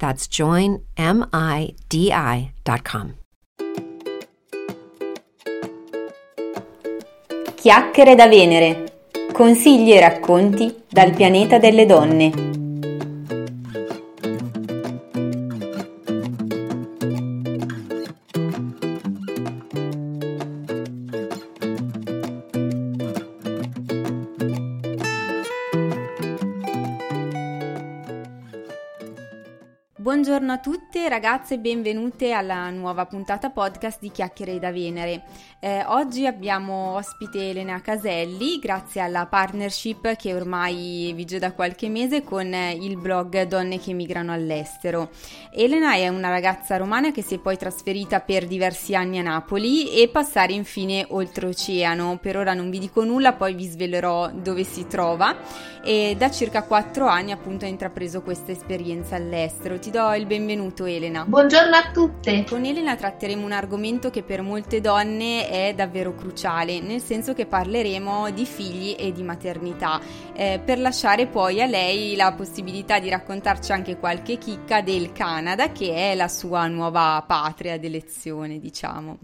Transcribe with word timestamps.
That's 0.00 0.26
joinmidi.com. 0.28 0.88
Chiacchiere 7.54 8.14
da 8.14 8.26
Venere. 8.26 9.02
Consigli 9.30 9.92
e 9.92 10.00
racconti 10.00 10.84
dal 10.88 11.12
pianeta 11.12 11.58
delle 11.58 11.84
donne. 11.84 12.69
Ragazze 31.10 31.58
benvenute 31.58 32.30
alla 32.30 32.70
nuova 32.70 33.04
puntata 33.04 33.50
podcast 33.50 33.98
di 33.98 34.12
Chiacchiere 34.12 34.60
da 34.60 34.70
Venere. 34.70 35.24
Eh, 35.58 35.82
oggi 35.86 36.24
abbiamo 36.24 36.94
ospite 36.94 37.50
Elena 37.50 37.80
Caselli 37.80 38.60
grazie 38.60 39.00
alla 39.00 39.26
partnership 39.26 40.14
che 40.14 40.32
ormai 40.32 41.12
vige 41.16 41.40
da 41.40 41.52
qualche 41.52 41.88
mese 41.88 42.22
con 42.22 42.54
il 42.54 42.96
blog 42.96 43.42
Donne 43.42 43.80
che 43.80 43.92
migrano 43.92 44.32
all'estero. 44.32 45.10
Elena 45.52 45.94
è 45.94 46.06
una 46.06 46.28
ragazza 46.28 46.76
romana 46.76 47.10
che 47.10 47.22
si 47.22 47.34
è 47.34 47.38
poi 47.38 47.56
trasferita 47.56 48.20
per 48.20 48.46
diversi 48.46 48.94
anni 48.94 49.18
a 49.18 49.22
Napoli 49.22 50.00
e 50.00 50.08
passare 50.08 50.52
infine 50.52 51.04
oltreoceano. 51.08 52.18
Per 52.22 52.36
ora 52.36 52.54
non 52.54 52.70
vi 52.70 52.78
dico 52.78 53.02
nulla, 53.02 53.32
poi 53.32 53.54
vi 53.54 53.66
svelerò 53.66 54.30
dove 54.30 54.62
si 54.62 54.86
trova 54.86 55.36
e 55.82 56.14
da 56.16 56.30
circa 56.30 56.62
quattro 56.62 57.08
anni 57.08 57.32
appunto 57.32 57.64
ha 57.64 57.68
intrapreso 57.68 58.22
questa 58.22 58.52
esperienza 58.52 59.16
all'estero. 59.16 59.76
Ti 59.76 59.90
do 59.90 60.14
il 60.14 60.26
benvenuto 60.26 60.84
Elena. 60.84 60.98
Buongiorno 61.24 61.76
a 61.76 61.90
tutte. 61.92 62.44
Con 62.46 62.64
Elena 62.66 62.94
tratteremo 62.94 63.42
un 63.42 63.52
argomento 63.52 64.10
che 64.10 64.22
per 64.22 64.42
molte 64.42 64.82
donne 64.82 65.48
è 65.48 65.72
davvero 65.74 66.14
cruciale, 66.14 66.80
nel 66.80 67.00
senso 67.00 67.32
che 67.32 67.46
parleremo 67.46 68.30
di 68.30 68.44
figli 68.44 68.94
e 68.98 69.10
di 69.10 69.22
maternità, 69.22 69.98
eh, 70.34 70.60
per 70.62 70.78
lasciare 70.78 71.26
poi 71.26 71.62
a 71.62 71.66
lei 71.66 72.16
la 72.16 72.32
possibilità 72.32 72.98
di 72.98 73.08
raccontarci 73.08 73.72
anche 73.72 73.96
qualche 73.96 74.36
chicca 74.36 74.82
del 74.82 75.12
Canada, 75.12 75.72
che 75.72 76.12
è 76.12 76.14
la 76.14 76.28
sua 76.28 76.66
nuova 76.66 77.24
patria 77.26 77.78
d'elezione, 77.78 78.58
diciamo. 78.58 79.18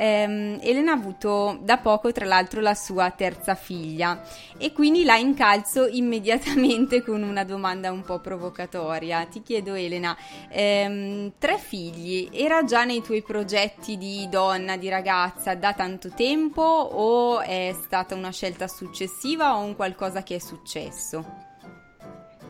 Eh, 0.00 0.58
Elena 0.62 0.92
ha 0.92 0.94
avuto 0.94 1.58
da 1.60 1.76
poco, 1.76 2.10
tra 2.10 2.24
l'altro, 2.24 2.62
la 2.62 2.72
sua 2.74 3.10
terza 3.10 3.54
figlia 3.54 4.22
e 4.56 4.72
quindi 4.72 5.04
la 5.04 5.18
incalzo 5.18 5.86
immediatamente 5.92 7.02
con 7.02 7.22
una 7.22 7.44
domanda 7.44 7.92
un 7.92 8.00
po' 8.00 8.18
provocatoria. 8.18 9.26
Ti 9.26 9.42
chiedo, 9.42 9.74
Elena, 9.74 10.16
ehm, 10.48 11.32
tre 11.36 11.58
figli, 11.58 12.30
era 12.32 12.64
già 12.64 12.84
nei 12.84 13.02
tuoi 13.02 13.22
progetti 13.22 13.98
di 13.98 14.26
donna, 14.30 14.78
di 14.78 14.88
ragazza 14.88 15.54
da 15.54 15.74
tanto 15.74 16.08
tempo 16.08 16.62
o 16.62 17.40
è 17.40 17.74
stata 17.82 18.14
una 18.14 18.32
scelta 18.32 18.68
successiva 18.68 19.56
o 19.56 19.60
un 19.60 19.76
qualcosa 19.76 20.22
che 20.22 20.36
è 20.36 20.38
successo? 20.38 21.49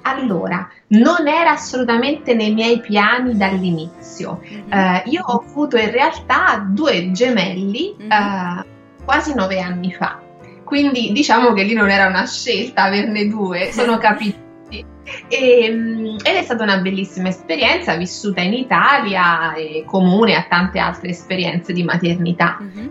Allora, 0.02 0.68
non 0.88 1.28
era 1.28 1.50
assolutamente 1.50 2.34
nei 2.34 2.52
miei 2.52 2.80
piani 2.80 3.36
dall'inizio. 3.36 4.40
Mm-hmm. 4.42 4.70
Uh, 4.70 5.10
io 5.10 5.22
ho 5.24 5.44
avuto 5.46 5.76
in 5.76 5.90
realtà 5.90 6.64
due 6.66 7.10
gemelli 7.10 7.96
mm-hmm. 7.98 8.10
uh, 8.10 8.64
quasi 9.04 9.34
nove 9.34 9.60
anni 9.60 9.92
fa, 9.92 10.20
quindi 10.64 11.12
diciamo 11.12 11.52
che 11.52 11.64
lì 11.64 11.74
non 11.74 11.90
era 11.90 12.06
una 12.06 12.26
scelta 12.26 12.84
averne 12.84 13.26
due, 13.26 13.72
sono 13.72 13.98
capiti. 13.98 14.48
E, 15.28 15.64
ehm, 15.64 16.18
ed 16.22 16.36
è 16.36 16.42
stata 16.42 16.62
una 16.62 16.78
bellissima 16.78 17.28
esperienza 17.28 17.96
vissuta 17.96 18.40
in 18.40 18.52
Italia 18.52 19.54
e 19.54 19.82
comune 19.84 20.36
a 20.36 20.46
tante 20.48 20.78
altre 20.78 21.10
esperienze 21.10 21.72
di 21.72 21.82
maternità. 21.82 22.58
Mm-hmm. 22.62 22.88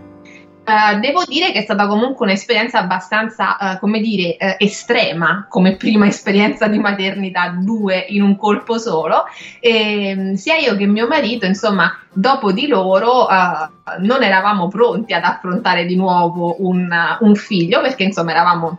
Uh, 0.70 1.00
devo 1.00 1.24
dire 1.24 1.50
che 1.50 1.58
è 1.58 1.62
stata 1.62 1.88
comunque 1.88 2.26
un'esperienza 2.26 2.78
abbastanza, 2.78 3.56
uh, 3.58 3.78
come 3.80 3.98
dire, 3.98 4.36
uh, 4.38 4.54
estrema 4.56 5.46
come 5.48 5.74
prima 5.74 6.06
esperienza 6.06 6.68
di 6.68 6.78
maternità, 6.78 7.48
due 7.58 8.06
in 8.10 8.22
un 8.22 8.36
colpo 8.36 8.78
solo. 8.78 9.24
E, 9.58 10.10
ehm, 10.10 10.34
sia 10.34 10.56
io 10.58 10.76
che 10.76 10.86
mio 10.86 11.08
marito, 11.08 11.44
insomma, 11.44 11.92
dopo 12.12 12.52
di 12.52 12.68
loro 12.68 13.26
non 13.98 14.22
eravamo 14.22 14.68
pronti 14.68 15.12
ad 15.12 15.24
affrontare 15.24 15.86
di 15.86 15.96
nuovo 15.96 16.56
un, 16.60 16.88
un 17.18 17.34
figlio 17.34 17.80
perché, 17.80 18.04
insomma, 18.04 18.30
eravamo 18.30 18.78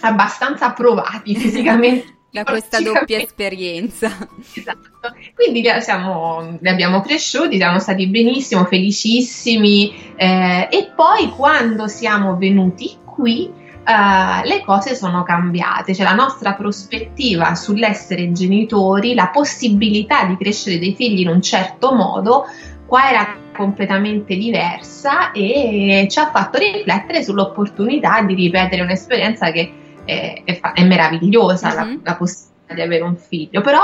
abbastanza 0.00 0.70
provati 0.70 1.36
fisicamente 1.36 2.17
da 2.30 2.44
questa 2.44 2.80
doppia 2.80 3.18
esperienza. 3.18 4.08
Esatto. 4.58 5.14
Quindi 5.34 5.64
siamo, 5.80 6.58
abbiamo 6.64 7.00
cresciuti, 7.00 7.56
siamo 7.56 7.78
stati 7.78 8.08
benissimo, 8.08 8.64
felicissimi 8.64 10.14
eh, 10.16 10.68
e 10.70 10.90
poi 10.94 11.30
quando 11.30 11.86
siamo 11.88 12.36
venuti 12.36 12.96
qui 13.04 13.66
Uh, 13.88 14.46
le 14.46 14.62
cose 14.66 14.94
sono 14.94 15.22
cambiate, 15.22 15.94
cioè 15.94 16.04
la 16.04 16.12
nostra 16.12 16.52
prospettiva 16.52 17.54
sull'essere 17.54 18.32
genitori, 18.32 19.14
la 19.14 19.28
possibilità 19.28 20.26
di 20.26 20.36
crescere 20.36 20.78
dei 20.78 20.94
figli 20.94 21.20
in 21.20 21.28
un 21.28 21.40
certo 21.40 21.94
modo, 21.94 22.44
qua 22.84 23.08
era 23.08 23.34
completamente 23.56 24.36
diversa 24.36 25.32
e 25.32 26.06
ci 26.10 26.18
ha 26.18 26.28
fatto 26.30 26.58
riflettere 26.58 27.22
sull'opportunità 27.22 28.20
di 28.20 28.34
ripetere 28.34 28.82
un'esperienza 28.82 29.50
che 29.52 29.72
è, 30.08 30.42
è, 30.44 30.60
è 30.60 30.84
meravigliosa 30.84 31.68
mm-hmm. 31.68 31.76
la, 31.76 31.84
mhm. 31.84 32.00
la, 32.02 32.16
possibilità 32.16 32.74
di 32.74 32.80
avere 32.80 33.02
un 33.02 33.16
figlio, 33.16 33.60
però 33.60 33.82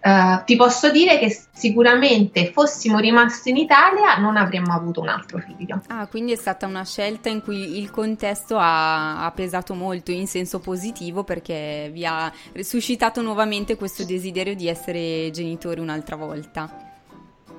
uh, 0.00 0.44
ti 0.44 0.54
posso 0.54 0.92
dire 0.92 1.18
che 1.18 1.36
sicuramente 1.52 2.52
fossimo 2.52 2.98
rimasti 2.98 3.50
in 3.50 3.56
Italia 3.56 4.16
non 4.18 4.36
avremmo 4.36 4.72
avuto 4.72 5.00
un 5.00 5.08
altro 5.08 5.38
figlio. 5.38 5.82
Ah, 5.88 6.06
quindi 6.06 6.32
è 6.32 6.36
stata 6.36 6.66
una 6.66 6.84
scelta 6.84 7.28
in 7.28 7.42
cui 7.42 7.78
il 7.80 7.90
contesto 7.90 8.56
ha, 8.58 9.24
ha 9.24 9.30
pesato 9.32 9.74
molto 9.74 10.12
in 10.12 10.28
senso 10.28 10.60
positivo 10.60 11.24
perché 11.24 11.90
vi 11.92 12.06
ha 12.06 12.32
suscitato 12.60 13.20
nuovamente 13.22 13.76
questo 13.76 14.04
desiderio 14.04 14.54
di 14.54 14.68
essere 14.68 15.30
genitori 15.32 15.80
un'altra 15.80 16.14
volta. 16.14 16.94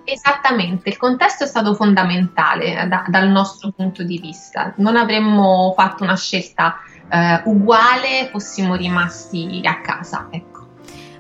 Esattamente, 0.06 0.88
il 0.88 0.96
contesto 0.96 1.44
è 1.44 1.48
stato 1.48 1.76
fondamentale 1.76 2.88
da, 2.88 3.04
dal 3.10 3.28
nostro 3.28 3.72
punto 3.72 4.04
di 4.04 4.18
vista. 4.20 4.74
Non 4.78 4.96
avremmo 4.96 5.74
fatto 5.76 6.04
una 6.04 6.16
scelta 6.16 6.78
eh, 7.10 7.42
uguale 7.46 8.30
fossimo 8.32 8.76
rimasti 8.76 9.62
a 9.64 9.82
casa. 9.82 10.28
Ecco. 10.32 10.58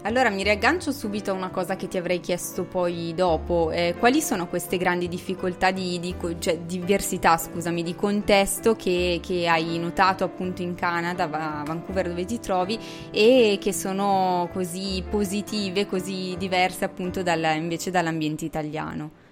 Allora 0.07 0.29
mi 0.29 0.41
riaggancio 0.41 0.93
subito 0.93 1.31
a 1.31 1.33
una 1.33 1.49
cosa 1.49 1.75
che 1.75 1.89
ti 1.89 1.97
avrei 1.97 2.21
chiesto 2.21 2.63
poi 2.63 3.13
dopo. 3.13 3.71
Eh, 3.71 3.95
quali 3.99 4.21
sono 4.21 4.47
queste 4.47 4.77
grandi 4.77 5.09
difficoltà 5.09 5.71
di, 5.71 5.99
di 5.99 6.15
cioè, 6.39 6.59
diversità, 6.59 7.35
scusami, 7.35 7.83
di 7.83 7.93
contesto 7.93 8.75
che, 8.75 9.19
che, 9.21 9.49
hai 9.49 9.77
notato 9.77 10.23
appunto 10.23 10.61
in 10.61 10.75
Canada, 10.75 11.23
a 11.25 11.63
Vancouver 11.65 12.07
dove 12.07 12.23
ti 12.23 12.39
trovi 12.39 12.79
e 13.11 13.57
che 13.59 13.73
sono 13.73 14.49
così 14.53 15.03
positive, 15.09 15.87
così 15.87 16.35
diverse 16.37 16.85
appunto 16.85 17.21
dalla, 17.21 17.51
invece 17.51 17.91
dall'ambiente 17.91 18.45
italiano? 18.45 19.25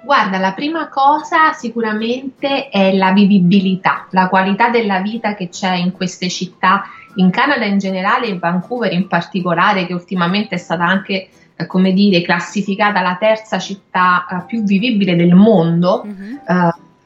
Guarda, 0.00 0.38
la 0.38 0.52
prima 0.52 0.88
cosa 0.88 1.52
sicuramente 1.52 2.68
è 2.68 2.94
la 2.94 3.12
vivibilità, 3.12 4.06
la 4.10 4.28
qualità 4.28 4.68
della 4.68 5.00
vita 5.00 5.34
che 5.34 5.48
c'è 5.48 5.74
in 5.74 5.92
queste 5.92 6.28
città, 6.28 6.84
in 7.16 7.30
Canada 7.30 7.64
in 7.64 7.78
generale, 7.78 8.28
in 8.28 8.38
Vancouver 8.38 8.92
in 8.92 9.08
particolare, 9.08 9.86
che 9.86 9.92
ultimamente 9.92 10.54
è 10.54 10.58
stata 10.58 10.84
anche 10.84 11.28
eh, 11.56 11.66
come 11.66 11.92
dire, 11.92 12.22
classificata 12.22 13.00
la 13.00 13.16
terza 13.18 13.58
città 13.58 14.26
eh, 14.30 14.44
più 14.46 14.62
vivibile 14.62 15.16
del 15.16 15.34
mondo. 15.34 16.04
Mm-hmm. 16.06 16.36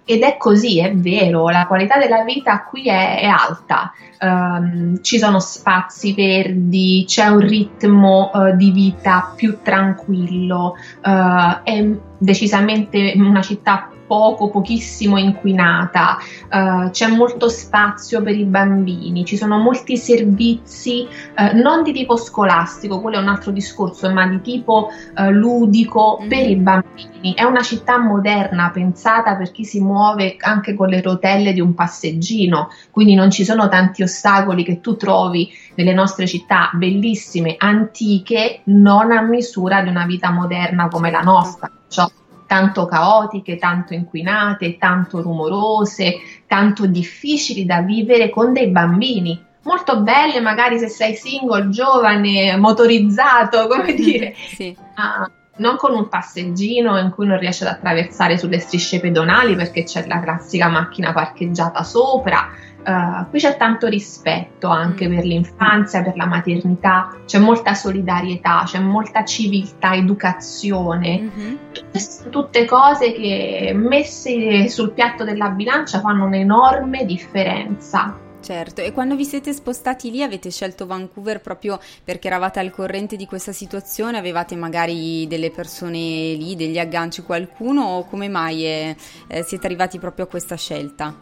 Ed 0.05 0.23
è 0.23 0.37
così, 0.37 0.81
è 0.81 0.93
vero, 0.95 1.49
la 1.49 1.67
qualità 1.67 1.99
della 1.99 2.25
vita 2.25 2.65
qui 2.65 2.89
è, 2.89 3.21
è 3.21 3.27
alta, 3.27 3.93
um, 4.21 5.01
ci 5.01 5.19
sono 5.19 5.39
spazi 5.39 6.13
verdi, 6.13 7.05
c'è 7.07 7.27
un 7.27 7.41
ritmo 7.41 8.31
uh, 8.33 8.57
di 8.57 8.73
vita 8.73 9.33
più 9.37 9.59
tranquillo, 9.63 10.75
uh, 11.05 11.63
è 11.63 11.89
decisamente 12.19 13.13
una 13.17 13.43
città 13.43 13.92
poco, 14.13 14.51
pochissimo 14.51 15.17
inquinata, 15.17 16.19
uh, 16.51 16.91
c'è 16.91 17.07
molto 17.07 17.49
spazio 17.49 18.21
per 18.21 18.37
i 18.37 18.45
bambini, 18.45 19.25
ci 19.25 19.39
sono 19.39 19.57
molti 19.57 19.97
servizi 19.97 21.07
uh, 21.09 21.57
non 21.57 21.83
di 21.83 21.95
tipo 21.95 22.19
scolastico, 22.19 23.01
quello 23.01 23.17
è 23.17 23.23
un 23.23 23.29
altro 23.29 23.53
discorso, 23.53 24.13
ma 24.13 24.27
di 24.27 24.43
tipo 24.43 24.91
uh, 25.17 25.31
ludico 25.31 26.19
mm-hmm. 26.21 26.29
per 26.29 26.51
i 26.51 26.57
bambini. 26.57 27.33
È 27.35 27.45
una 27.45 27.63
città 27.63 27.99
moderna 27.99 28.71
pensata 28.71 29.35
per 29.35 29.51
chi 29.51 29.65
si 29.65 29.81
muove 29.81 30.37
anche 30.41 30.75
con 30.75 30.89
le 30.89 31.01
rotelle 31.01 31.55
di 31.55 31.61
un 31.61 31.73
passeggino, 31.73 32.69
quindi 32.91 33.15
non 33.15 33.31
ci 33.31 33.47
sono 33.47 33.67
tanti 33.69 34.03
ostacoli 34.03 34.63
che 34.63 34.83
tu 34.83 34.95
trovi 34.97 35.51
nelle 35.77 35.95
nostre 35.95 36.27
città 36.27 36.69
bellissime, 36.75 37.55
antiche, 37.57 38.61
non 38.65 39.11
a 39.11 39.23
misura 39.23 39.81
di 39.81 39.89
una 39.89 40.05
vita 40.05 40.31
moderna 40.31 40.89
come 40.89 41.11
la 41.11 41.21
nostra. 41.21 41.71
Cioè, 41.89 42.21
tanto 42.53 42.85
caotiche, 42.85 43.57
tanto 43.57 43.95
inquinate, 43.95 44.77
tanto 44.77 45.23
rumorose, 45.23 46.19
tanto 46.47 46.85
difficili 46.85 47.65
da 47.65 47.81
vivere 47.81 48.29
con 48.29 48.53
dei 48.53 48.69
bambini. 48.69 49.43
Molto 49.63 50.03
belle, 50.03 50.39
magari 50.41 50.79
se 50.79 50.89
sei 50.89 51.15
single, 51.15 51.71
giovane, 51.71 52.55
motorizzato, 52.59 53.69
come 53.73 53.95
dire. 53.97 54.35
sì. 54.55 54.77
ah, 54.97 55.31
non 55.57 55.77
con 55.77 55.95
un 55.95 56.09
passeggino 56.09 56.99
in 56.99 57.09
cui 57.09 57.27
non 57.27 57.39
riesci 57.39 57.63
ad 57.63 57.71
attraversare 57.71 58.37
sulle 58.37 58.59
strisce 58.59 59.01
pedonali 59.01 59.55
perché 59.55 59.85
c'è 59.85 60.07
la 60.07 60.21
classica 60.21 60.69
macchina 60.69 61.15
parcheggiata 61.15 61.83
sopra, 61.83 62.51
Uh, 62.85 63.29
qui 63.31 63.39
c'è 63.39 63.57
tanto 63.57 63.87
rispetto 63.87 64.67
anche 64.67 65.09
mm. 65.09 65.15
per 65.15 65.25
l'infanzia, 65.25 66.03
per 66.03 66.17
la 66.17 66.27
maternità, 66.27 67.17
c'è 67.27 67.39
molta 67.39 67.75
solidarietà, 67.75 68.65
c'è 68.67 68.81
molta 68.81 69.25
civiltà, 69.25 69.95
educazione, 69.95 71.21
mm-hmm. 71.21 71.57
tutte, 71.73 72.01
tutte 72.31 72.65
cose 72.65 73.13
che 73.13 73.73
messe 73.75 74.69
sul 74.69 74.93
piatto 74.93 75.23
della 75.23 75.51
bilancia 75.51 76.01
fanno 76.01 76.25
un'enorme 76.25 77.05
differenza. 77.05 78.19
Certo, 78.43 78.81
e 78.81 78.91
quando 78.91 79.15
vi 79.15 79.25
siete 79.25 79.53
spostati 79.53 80.11
lì 80.11 80.21
avete 80.21 80.51
scelto 80.51 80.85
Vancouver 80.85 81.41
proprio 81.41 81.79
perché 82.03 82.27
eravate 82.27 82.59
al 82.59 82.73
corrente 82.73 83.15
di 83.15 83.25
questa 83.25 83.53
situazione? 83.53 84.19
Avevate 84.19 84.57
magari 84.57 85.29
delle 85.29 85.53
persone 85.53 85.99
lì, 85.99 86.57
degli 86.57 86.79
agganci, 86.79 87.23
qualcuno 87.23 87.83
o 87.85 88.05
come 88.05 88.29
mai 88.29 88.65
è, 88.65 88.97
eh, 89.29 89.43
siete 89.45 89.67
arrivati 89.67 90.01
proprio 90.01 90.25
a 90.25 90.29
questa 90.29 90.57
scelta? 90.57 91.17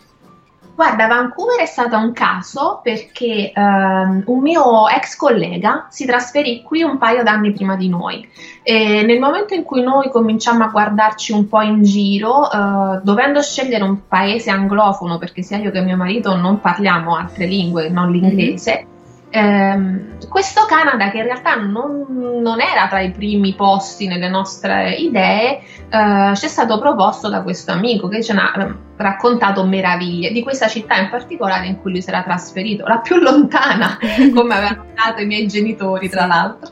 Guarda, 0.81 1.09
Vancouver 1.09 1.61
è 1.61 1.67
stato 1.67 1.99
un 1.99 2.15
caso 2.15 2.81
perché 2.83 3.53
um, 3.55 4.23
un 4.25 4.41
mio 4.41 4.89
ex 4.89 5.15
collega 5.15 5.89
si 5.91 6.07
trasferì 6.07 6.63
qui 6.63 6.81
un 6.81 6.97
paio 6.97 7.23
d'anni 7.23 7.53
prima 7.53 7.77
di 7.77 7.91
noi. 7.91 8.27
E 8.63 9.03
nel 9.03 9.19
momento 9.19 9.53
in 9.53 9.63
cui 9.63 9.83
noi 9.83 10.09
cominciamo 10.09 10.65
a 10.65 10.69
guardarci 10.69 11.33
un 11.33 11.49
po' 11.49 11.61
in 11.61 11.83
giro, 11.83 12.49
uh, 12.51 12.99
dovendo 13.03 13.43
scegliere 13.43 13.85
un 13.85 14.09
paese 14.09 14.49
anglofono, 14.49 15.19
perché 15.19 15.43
sia 15.43 15.59
io 15.59 15.71
che 15.71 15.83
mio 15.83 15.99
marito 15.99 16.35
non 16.35 16.63
parliamo 16.63 17.15
altre 17.15 17.45
lingue, 17.45 17.91
non 17.91 18.11
l'inglese, 18.11 18.73
mm-hmm 18.73 18.99
Ehm, 19.33 20.19
questo 20.29 20.65
Canada, 20.67 21.11
che 21.11 21.19
in 21.19 21.23
realtà 21.23 21.55
non, 21.55 22.41
non, 22.43 22.61
era 22.61 22.89
tra 22.89 23.01
i 23.01 23.13
primi 23.13 23.55
posti 23.55 24.09
nelle 24.09 24.29
nostre 24.29 24.95
idee, 24.95 25.61
eh, 25.89 26.33
ci 26.35 26.47
è 26.47 26.49
stato 26.49 26.81
proposto 26.81 27.29
da 27.29 27.43
questo 27.43 27.71
amico 27.71 28.09
che 28.09 28.19
eh, 28.19 28.75
raccontato 29.01 29.65
meraviglie 29.65 30.31
di 30.31 30.43
questa 30.43 30.69
città 30.69 30.97
in 30.97 31.09
particolare 31.09 31.67
in 31.67 31.81
cui 31.81 31.93
lui 31.93 32.03
si 32.03 32.09
era 32.09 32.23
trasferito, 32.23 32.87
la 32.87 32.99
più 32.99 33.17
lontana, 33.21 33.99
come 34.35 34.55
avevano 34.55 34.87
dato 34.95 35.23
i 35.23 35.27
miei 35.27 35.47
genitori, 35.47 36.09
tra 36.09 36.27
l'altro. 36.27 36.71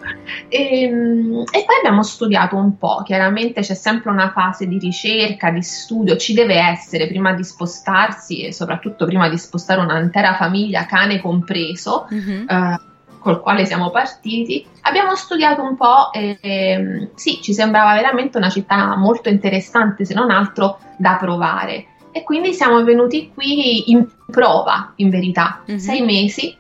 E, 0.48 0.82
ehm, 0.82 1.44
e 1.50 1.64
poi 1.64 1.76
abbiamo 1.78 2.02
studiato 2.02 2.56
un 2.56 2.76
po', 2.76 3.02
chiaramente 3.04 3.62
c'è 3.62 3.74
sempre 3.74 4.10
una 4.10 4.30
fase 4.30 4.66
di 4.66 4.78
ricerca, 4.78 5.50
di 5.50 5.62
studio, 5.62 6.16
ci 6.16 6.34
deve 6.34 6.56
essere 6.56 7.06
prima 7.08 7.32
di 7.32 7.44
spostarsi 7.44 8.44
e 8.44 8.52
soprattutto 8.52 9.06
prima 9.06 9.28
di 9.28 9.38
spostare 9.38 9.80
un'intera 9.80 10.34
famiglia, 10.34 10.86
cane 10.86 11.20
compreso. 11.20 12.06
Mm-hmm 12.12 12.46
eh, 12.48 12.80
col 13.20 13.40
quale 13.40 13.66
siamo 13.66 13.90
partiti, 13.90 14.64
abbiamo 14.82 15.14
studiato 15.16 15.60
un 15.60 15.76
po' 15.76 16.12
e, 16.12 16.38
e 16.40 17.10
sì, 17.14 17.40
ci 17.42 17.52
sembrava 17.52 17.92
veramente 17.94 18.38
una 18.38 18.48
città 18.48 18.96
molto 18.96 19.28
interessante, 19.28 20.04
se 20.04 20.14
non 20.14 20.30
altro 20.30 20.78
da 20.96 21.16
provare. 21.16 21.86
E 22.12 22.22
quindi 22.22 22.52
siamo 22.52 22.82
venuti 22.84 23.30
qui 23.32 23.90
in 23.90 24.06
prova, 24.30 24.92
in 24.96 25.10
verità, 25.10 25.62
mm-hmm. 25.68 25.78
sei 25.78 26.02
mesi, 26.02 26.56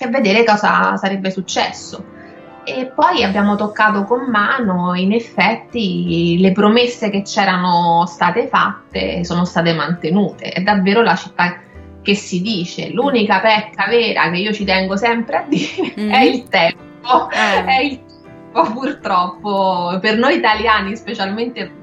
a 0.00 0.08
vedere 0.08 0.44
cosa 0.44 0.96
sarebbe 0.96 1.30
successo. 1.30 2.18
E 2.64 2.92
poi 2.94 3.24
abbiamo 3.24 3.56
toccato 3.56 4.04
con 4.04 4.30
mano, 4.30 4.94
in 4.94 5.12
effetti, 5.12 6.36
le 6.38 6.52
promesse 6.52 7.10
che 7.10 7.22
c'erano 7.22 8.04
state 8.06 8.48
fatte 8.48 9.24
sono 9.24 9.44
state 9.44 9.72
mantenute. 9.72 10.50
È 10.50 10.60
davvero 10.60 11.02
la 11.02 11.16
città 11.16 11.56
che 12.02 12.14
si 12.14 12.40
dice. 12.42 12.90
L'unica 12.90 13.40
pecca 13.40 13.86
vera 13.88 14.30
che 14.30 14.38
io 14.38 14.52
ci 14.52 14.64
tengo 14.64 14.96
sempre 14.96 15.36
a 15.36 15.44
dire 15.48 15.94
mm. 15.98 16.10
è 16.10 16.20
il 16.22 16.42
tempo. 16.44 17.30
Eh. 17.30 17.64
È 17.64 17.80
il 17.80 18.00
tempo, 18.04 18.72
purtroppo, 18.72 19.98
per 20.00 20.18
noi 20.18 20.36
italiani, 20.36 20.96
specialmente 20.96 21.79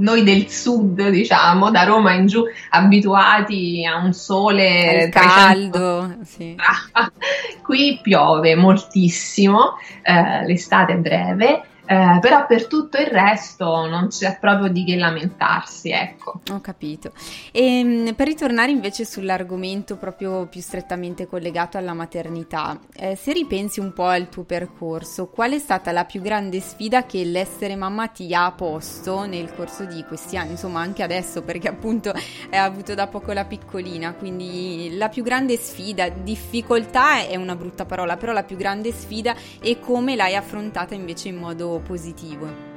noi 0.00 0.22
del 0.22 0.48
sud, 0.48 1.08
diciamo, 1.08 1.70
da 1.70 1.84
Roma 1.84 2.12
in 2.14 2.26
giù, 2.26 2.42
abituati 2.70 3.86
a 3.86 3.96
un 3.96 4.12
sole 4.12 5.08
caldo, 5.12 6.16
sì. 6.24 6.56
qui 7.62 8.00
piove 8.02 8.54
moltissimo, 8.54 9.76
eh, 10.02 10.44
l'estate 10.46 10.94
è 10.94 10.96
breve 10.96 11.64
eh, 11.90 12.20
però 12.20 12.46
per 12.46 12.68
tutto 12.68 12.98
il 12.98 13.08
resto 13.08 13.88
non 13.88 14.06
c'è 14.06 14.38
proprio 14.38 14.70
di 14.70 14.84
che 14.84 14.94
lamentarsi, 14.94 15.90
ecco. 15.90 16.40
Ho 16.52 16.60
capito. 16.60 17.10
E 17.50 17.78
ehm, 17.78 18.14
per 18.14 18.28
ritornare 18.28 18.70
invece 18.70 19.04
sull'argomento 19.04 19.96
proprio 19.96 20.46
più 20.46 20.60
strettamente 20.60 21.26
collegato 21.26 21.78
alla 21.78 21.92
maternità, 21.92 22.78
eh, 22.94 23.16
se 23.16 23.32
ripensi 23.32 23.80
un 23.80 23.92
po' 23.92 24.04
al 24.04 24.28
tuo 24.28 24.44
percorso, 24.44 25.30
qual 25.30 25.50
è 25.50 25.58
stata 25.58 25.90
la 25.90 26.04
più 26.04 26.20
grande 26.20 26.60
sfida 26.60 27.06
che 27.06 27.24
l'essere 27.24 27.74
mamma 27.74 28.06
ti 28.06 28.32
ha 28.32 28.52
posto 28.52 29.26
nel 29.26 29.52
corso 29.52 29.84
di 29.84 30.04
questi 30.04 30.36
anni, 30.36 30.52
insomma 30.52 30.82
anche 30.82 31.02
adesso 31.02 31.42
perché 31.42 31.66
appunto 31.66 32.10
hai 32.10 32.58
avuto 32.58 32.94
da 32.94 33.08
poco 33.08 33.32
la 33.32 33.46
piccolina, 33.46 34.12
quindi 34.12 34.94
la 34.96 35.08
più 35.08 35.24
grande 35.24 35.56
sfida, 35.56 36.08
difficoltà 36.08 37.26
è 37.26 37.34
una 37.34 37.56
brutta 37.56 37.84
parola, 37.84 38.16
però 38.16 38.30
la 38.30 38.44
più 38.44 38.56
grande 38.56 38.92
sfida 38.92 39.34
è 39.60 39.76
come 39.80 40.14
l'hai 40.14 40.36
affrontata 40.36 40.94
invece 40.94 41.30
in 41.30 41.36
modo 41.36 41.78
positivo? 41.80 42.68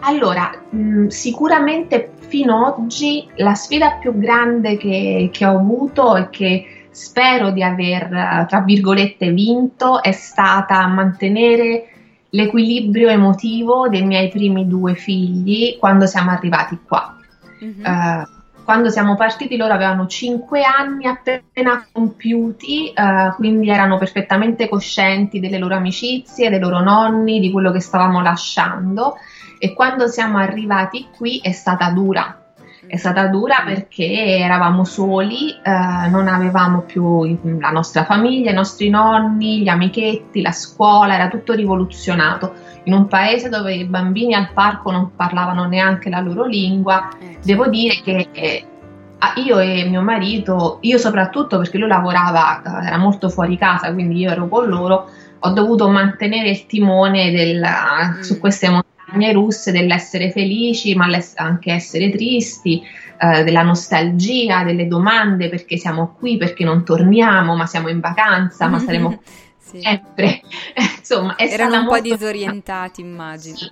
Allora, 0.00 0.50
mh, 0.70 0.78
mm, 0.78 1.06
sicuramente 1.06 2.12
fino 2.18 2.66
ad 2.66 2.74
oggi 2.78 3.26
la 3.36 3.54
sfida 3.54 3.96
più 4.00 4.18
grande 4.18 4.76
che, 4.76 5.30
che, 5.32 5.46
ho 5.46 5.56
avuto 5.56 6.16
e 6.16 6.30
che 6.30 6.66
spero 6.90 7.50
di 7.50 7.62
aver, 7.62 8.46
tra 8.48 8.60
virgolette, 8.60 9.30
vinto 9.30 10.02
è 10.02 10.12
stata 10.12 10.86
mantenere 10.86 11.88
l'equilibrio 12.30 13.08
emotivo 13.08 13.88
dei 13.88 14.04
miei 14.04 14.28
primi 14.28 14.66
due 14.66 14.94
figli 14.94 15.78
quando 15.78 16.06
siamo 16.06 16.30
arrivati 16.30 16.78
qua. 16.86 17.16
Mm-hmm. 17.62 17.84
Uh, 17.84 18.26
quando 18.64 18.88
siamo 18.88 19.14
partiti 19.14 19.56
loro 19.56 19.74
avevano 19.74 20.06
5 20.06 20.62
anni 20.62 21.06
appena 21.06 21.86
compiuti, 21.92 22.88
eh, 22.88 23.32
quindi 23.36 23.68
erano 23.68 23.98
perfettamente 23.98 24.68
coscienti 24.68 25.38
delle 25.38 25.58
loro 25.58 25.76
amicizie, 25.76 26.50
dei 26.50 26.58
loro 26.58 26.80
nonni, 26.80 27.40
di 27.40 27.50
quello 27.52 27.70
che 27.70 27.80
stavamo 27.80 28.22
lasciando. 28.22 29.16
E 29.58 29.74
quando 29.74 30.08
siamo 30.08 30.38
arrivati 30.38 31.08
qui 31.16 31.40
è 31.42 31.52
stata 31.52 31.90
dura. 31.90 32.38
È 32.86 32.96
stata 32.96 33.28
dura 33.28 33.62
perché 33.64 34.38
eravamo 34.38 34.84
soli, 34.84 35.50
eh, 35.50 36.08
non 36.08 36.28
avevamo 36.28 36.80
più 36.80 37.38
la 37.58 37.70
nostra 37.70 38.04
famiglia, 38.04 38.50
i 38.50 38.54
nostri 38.54 38.88
nonni, 38.90 39.62
gli 39.62 39.68
amichetti, 39.68 40.42
la 40.42 40.52
scuola, 40.52 41.14
era 41.14 41.28
tutto 41.28 41.54
rivoluzionato 41.54 42.63
in 42.84 42.92
un 42.92 43.06
paese 43.06 43.48
dove 43.48 43.74
i 43.74 43.84
bambini 43.84 44.34
al 44.34 44.50
parco 44.52 44.90
non 44.90 45.14
parlavano 45.16 45.66
neanche 45.66 46.10
la 46.10 46.20
loro 46.20 46.44
lingua, 46.44 47.08
eh, 47.18 47.38
devo 47.42 47.68
dire 47.68 48.00
che 48.02 48.28
eh, 48.32 48.64
io 49.36 49.58
e 49.58 49.84
mio 49.88 50.02
marito, 50.02 50.78
io 50.82 50.98
soprattutto 50.98 51.58
perché 51.58 51.78
lui 51.78 51.88
lavorava, 51.88 52.62
eh, 52.62 52.86
era 52.86 52.96
molto 52.96 53.28
fuori 53.28 53.56
casa, 53.56 53.92
quindi 53.92 54.18
io 54.18 54.30
ero 54.30 54.48
con 54.48 54.68
loro, 54.68 55.08
ho 55.38 55.50
dovuto 55.50 55.88
mantenere 55.88 56.50
il 56.50 56.66
timone 56.66 57.30
della, 57.30 58.16
mm. 58.16 58.20
su 58.20 58.38
queste 58.38 58.68
montagne 58.68 59.32
russe 59.32 59.72
dell'essere 59.72 60.30
felici, 60.30 60.94
ma 60.94 61.06
anche 61.36 61.72
essere 61.72 62.10
tristi, 62.10 62.82
eh, 63.18 63.44
della 63.44 63.62
nostalgia, 63.62 64.64
delle 64.64 64.86
domande 64.86 65.48
perché 65.48 65.76
siamo 65.76 66.16
qui, 66.18 66.36
perché 66.36 66.64
non 66.64 66.84
torniamo, 66.84 67.54
ma 67.54 67.66
siamo 67.66 67.88
in 67.88 68.00
vacanza, 68.00 68.68
ma 68.68 68.78
saremo 68.80 69.20
sì. 69.78 69.82
sempre. 69.82 70.40
Insomma, 70.98 71.36
erano 71.38 71.80
un 71.80 71.86
po' 71.86 72.00
disorientati, 72.00 73.00
immagino. 73.00 73.56
Sì, 73.56 73.70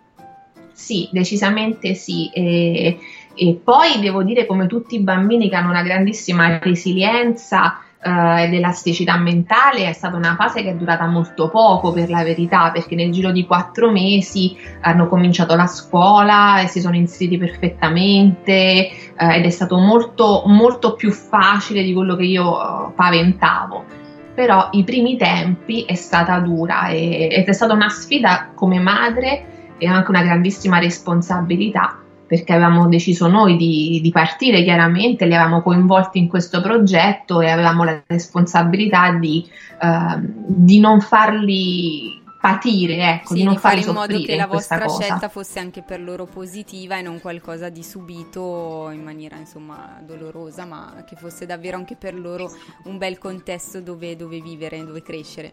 sì 0.73 1.09
decisamente 1.13 1.95
sì. 1.95 2.31
E, 2.33 2.99
e 3.35 3.61
poi 3.63 4.01
devo 4.01 4.23
dire, 4.23 4.47
come 4.47 4.67
tutti 4.67 4.97
i 4.97 5.01
bambini 5.01 5.49
che 5.49 5.57
hanno 5.57 5.71
una 5.71 5.83
grandissima 5.83 6.59
resilienza, 6.59 7.81
eh, 8.03 8.45
ed 8.45 8.55
elasticità 8.55 9.17
mentale 9.17 9.89
è 9.89 9.93
stata 9.93 10.17
una 10.17 10.35
fase 10.35 10.63
che 10.63 10.71
è 10.71 10.75
durata 10.75 11.07
molto 11.07 11.49
poco 11.49 11.93
per 11.93 12.11
la 12.11 12.23
verità, 12.25 12.71
perché 12.73 12.95
nel 12.95 13.13
giro 13.13 13.31
di 13.31 13.47
quattro 13.47 13.91
mesi 13.91 14.57
hanno 14.81 15.07
cominciato 15.07 15.55
la 15.55 15.67
scuola 15.67 16.61
e 16.61 16.67
si 16.67 16.81
sono 16.81 16.97
inseriti 16.97 17.39
perfettamente 17.39 18.53
eh, 18.53 18.91
ed 19.17 19.45
è 19.45 19.51
stato 19.51 19.77
molto, 19.79 20.43
molto 20.47 20.95
più 20.95 21.13
facile 21.13 21.83
di 21.83 21.93
quello 21.95 22.17
che 22.17 22.25
io 22.25 22.61
eh, 22.61 22.93
paventavo. 22.93 24.01
Però 24.35 24.69
i 24.73 24.85
primi 24.85 25.17
tempi 25.17 25.85
è 25.85 25.95
stata 25.95 26.39
dura 26.39 26.89
e, 26.89 27.29
ed 27.31 27.47
è 27.47 27.53
stata 27.53 27.75
una 27.75 27.89
sfida 27.89 28.51
come 28.55 28.79
madre 28.79 29.75
e 29.79 29.87
anche 29.87 30.11
una 30.11 30.23
grandissima 30.23 30.79
responsabilità 30.79 31.99
perché 32.33 32.55
avevamo 32.55 32.89
deciso 32.89 33.29
noi 33.29 33.59
di, 33.59 34.01
di, 34.03 34.11
partire 34.11 34.63
chiaramente, 34.63 35.27
li 35.27 35.35
avevamo 35.35 35.61
coinvolti 35.61 36.19
in 36.19 36.29
questo 36.29 36.63
progetto 36.63 37.43
e 37.43 37.51
avevamo 37.51 37.85
la 37.85 38.03
responsabilità 38.07 39.13
di, 39.13 39.47
uh, 39.83 40.19
di 40.47 40.81
non 40.81 41.03
farli 41.03 42.22
patire, 42.43 42.97
ecco, 42.97 43.29
sì, 43.29 43.35
di 43.35 43.43
non 43.45 43.55
di 43.55 43.61
fare 43.61 43.81
in 43.81 43.93
modo 43.93 44.21
che 44.21 44.35
la 44.35 44.49
vostra 44.49 44.89
scelta 44.89 45.29
fosse 45.29 45.61
anche 45.61 45.83
per 45.83 46.01
loro 46.01 46.27
positiva 46.27 46.99
e 46.99 47.03
non 47.03 47.21
qualcosa 47.21 47.69
di 47.69 47.85
subito 47.85 48.91
in 48.91 49.01
maniera 49.01 49.37
insomma 49.37 50.01
dolorosa, 50.05 50.65
ma 50.65 51.05
che 51.07 51.15
fosse 51.15 51.47
davvero 51.47 51.77
anche 51.77 51.95
per 51.95 52.19
loro 52.19 52.51
un 52.87 52.99
bel 52.99 53.19
contesto 53.19 53.81
dove, 53.81 54.17
dove 54.17 54.41
vivere, 54.41 54.85
dove 54.85 55.03
crescere. 55.03 55.53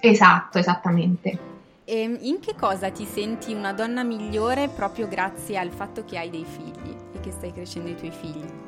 Esatto, 0.00 0.58
esattamente. 0.58 1.38
E 1.84 2.00
ehm, 2.00 2.18
in 2.22 2.40
che 2.40 2.56
cosa 2.56 2.90
ti 2.90 3.04
senti 3.04 3.54
una 3.54 3.72
donna 3.72 4.02
migliore 4.02 4.68
proprio 4.68 5.06
grazie 5.06 5.56
al 5.56 5.70
fatto 5.70 6.04
che 6.04 6.18
hai 6.18 6.30
dei 6.30 6.44
figli 6.44 6.96
e 7.14 7.20
che 7.20 7.30
stai 7.30 7.52
crescendo 7.52 7.90
i 7.90 7.94
tuoi 7.96 8.10
figli? 8.10 8.67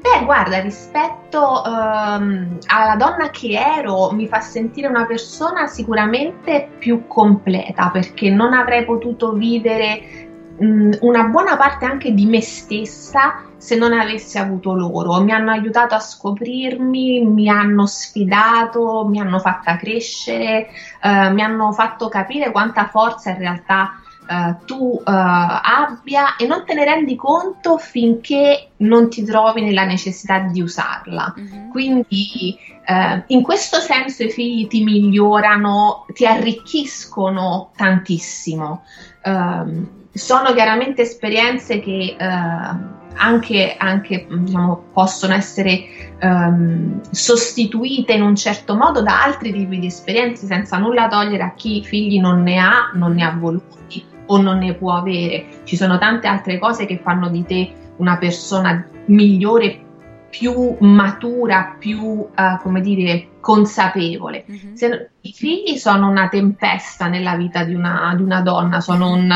Beh, 0.00 0.24
guarda, 0.24 0.60
rispetto 0.60 1.62
um, 1.62 2.58
alla 2.68 2.96
donna 2.96 3.28
che 3.28 3.50
ero, 3.50 4.10
mi 4.12 4.26
fa 4.26 4.40
sentire 4.40 4.88
una 4.88 5.04
persona 5.04 5.66
sicuramente 5.66 6.70
più 6.78 7.06
completa 7.06 7.90
perché 7.90 8.30
non 8.30 8.54
avrei 8.54 8.86
potuto 8.86 9.32
vivere 9.32 10.28
um, 10.56 10.90
una 11.02 11.24
buona 11.24 11.58
parte 11.58 11.84
anche 11.84 12.14
di 12.14 12.24
me 12.24 12.40
stessa 12.40 13.42
se 13.58 13.76
non 13.76 13.92
avessi 13.92 14.38
avuto 14.38 14.72
loro. 14.72 15.20
Mi 15.20 15.32
hanno 15.32 15.50
aiutato 15.50 15.94
a 15.94 16.00
scoprirmi, 16.00 17.22
mi 17.26 17.50
hanno 17.50 17.84
sfidato, 17.84 19.06
mi 19.06 19.20
hanno 19.20 19.38
fatta 19.38 19.76
crescere, 19.76 20.68
eh, 21.02 21.30
mi 21.30 21.42
hanno 21.42 21.72
fatto 21.72 22.08
capire 22.08 22.52
quanta 22.52 22.86
forza 22.86 23.30
in 23.30 23.38
realtà 23.38 24.00
eh, 24.30 24.56
tu 24.64 24.96
eh, 25.00 25.10
abbia 25.10 26.36
e 26.36 26.46
non 26.46 26.64
te 26.64 26.74
ne 26.74 26.84
rendi 26.84 27.16
conto 27.16 27.78
finché 27.78 28.68
non 28.76 29.10
ti 29.10 29.24
trovi 29.24 29.60
nella 29.60 29.84
necessità 29.84 30.38
di 30.38 30.60
usarla. 30.60 31.34
Mm-hmm. 31.36 31.70
Quindi 31.70 32.56
eh, 32.86 33.24
in 33.26 33.42
questo 33.42 33.80
senso 33.80 34.22
i 34.22 34.30
figli 34.30 34.68
ti 34.68 34.84
migliorano, 34.84 36.06
ti 36.14 36.26
arricchiscono 36.26 37.72
tantissimo. 37.74 38.84
Um, 39.24 39.88
sono 40.12 40.52
chiaramente 40.54 41.02
esperienze 41.02 41.80
che 41.80 42.16
uh, 42.18 42.76
anche, 43.14 43.74
anche 43.76 44.28
diciamo, 44.30 44.84
possono 44.92 45.34
essere 45.34 46.14
um, 46.22 47.00
sostituite 47.10 48.12
in 48.12 48.22
un 48.22 48.36
certo 48.36 48.76
modo 48.76 49.02
da 49.02 49.24
altri 49.24 49.52
tipi 49.52 49.80
di 49.80 49.86
esperienze 49.86 50.46
senza 50.46 50.78
nulla 50.78 51.08
togliere 51.08 51.42
a 51.42 51.54
chi 51.54 51.82
figli 51.82 52.20
non 52.20 52.42
ne 52.42 52.58
ha, 52.58 52.92
non 52.94 53.14
ne 53.14 53.24
ha 53.24 53.36
voluti 53.36 54.10
o 54.30 54.40
non 54.40 54.58
ne 54.58 54.74
può 54.74 54.94
avere. 54.94 55.62
Ci 55.64 55.76
sono 55.76 55.98
tante 55.98 56.26
altre 56.26 56.58
cose 56.58 56.86
che 56.86 57.00
fanno 57.02 57.28
di 57.28 57.44
te 57.44 57.72
una 57.96 58.16
persona 58.16 58.86
migliore, 59.06 59.88
più 60.30 60.76
matura, 60.80 61.76
più, 61.78 62.00
uh, 62.00 62.58
come 62.62 62.80
dire, 62.80 63.28
consapevole. 63.40 64.44
Mm-hmm. 64.50 64.74
Se, 64.74 65.10
I 65.20 65.32
figli 65.32 65.76
sono 65.76 66.08
una 66.08 66.28
tempesta 66.28 67.08
nella 67.08 67.34
vita 67.34 67.64
di 67.64 67.74
una, 67.74 68.14
di 68.16 68.22
una 68.22 68.40
donna, 68.40 68.80
sono 68.80 69.12
un 69.12 69.28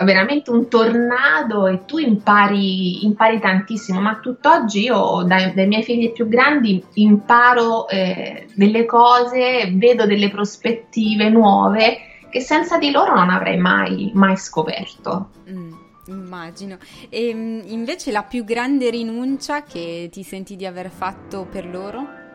veramente 0.00 0.50
un 0.50 0.68
tornado 0.68 1.66
e 1.66 1.84
tu 1.84 1.98
impari, 1.98 3.04
impari 3.04 3.40
tantissimo, 3.40 4.00
ma 4.00 4.20
tutt'oggi 4.22 4.84
io 4.84 5.24
dai, 5.26 5.52
dai, 5.54 5.66
miei 5.66 5.82
figli 5.82 6.12
più 6.12 6.28
grandi 6.28 6.80
imparo 6.94 7.88
eh, 7.88 8.46
delle 8.54 8.84
cose, 8.84 9.72
vedo 9.74 10.06
delle 10.06 10.30
prospettive 10.30 11.28
nuove 11.30 11.98
che 12.30 12.40
senza 12.40 12.78
di 12.78 12.90
loro 12.90 13.14
non 13.14 13.30
avrei 13.30 13.58
mai, 13.58 14.10
mai 14.14 14.36
scoperto. 14.36 15.30
Mm, 15.50 15.72
immagino. 16.06 16.76
E 17.08 17.28
ehm, 17.28 17.62
invece 17.66 18.10
la 18.10 18.22
più 18.22 18.44
grande 18.44 18.90
rinuncia 18.90 19.62
che 19.62 20.08
ti 20.10 20.22
senti 20.22 20.56
di 20.56 20.66
aver 20.66 20.90
fatto 20.90 21.46
per 21.50 21.66
loro? 21.66 22.26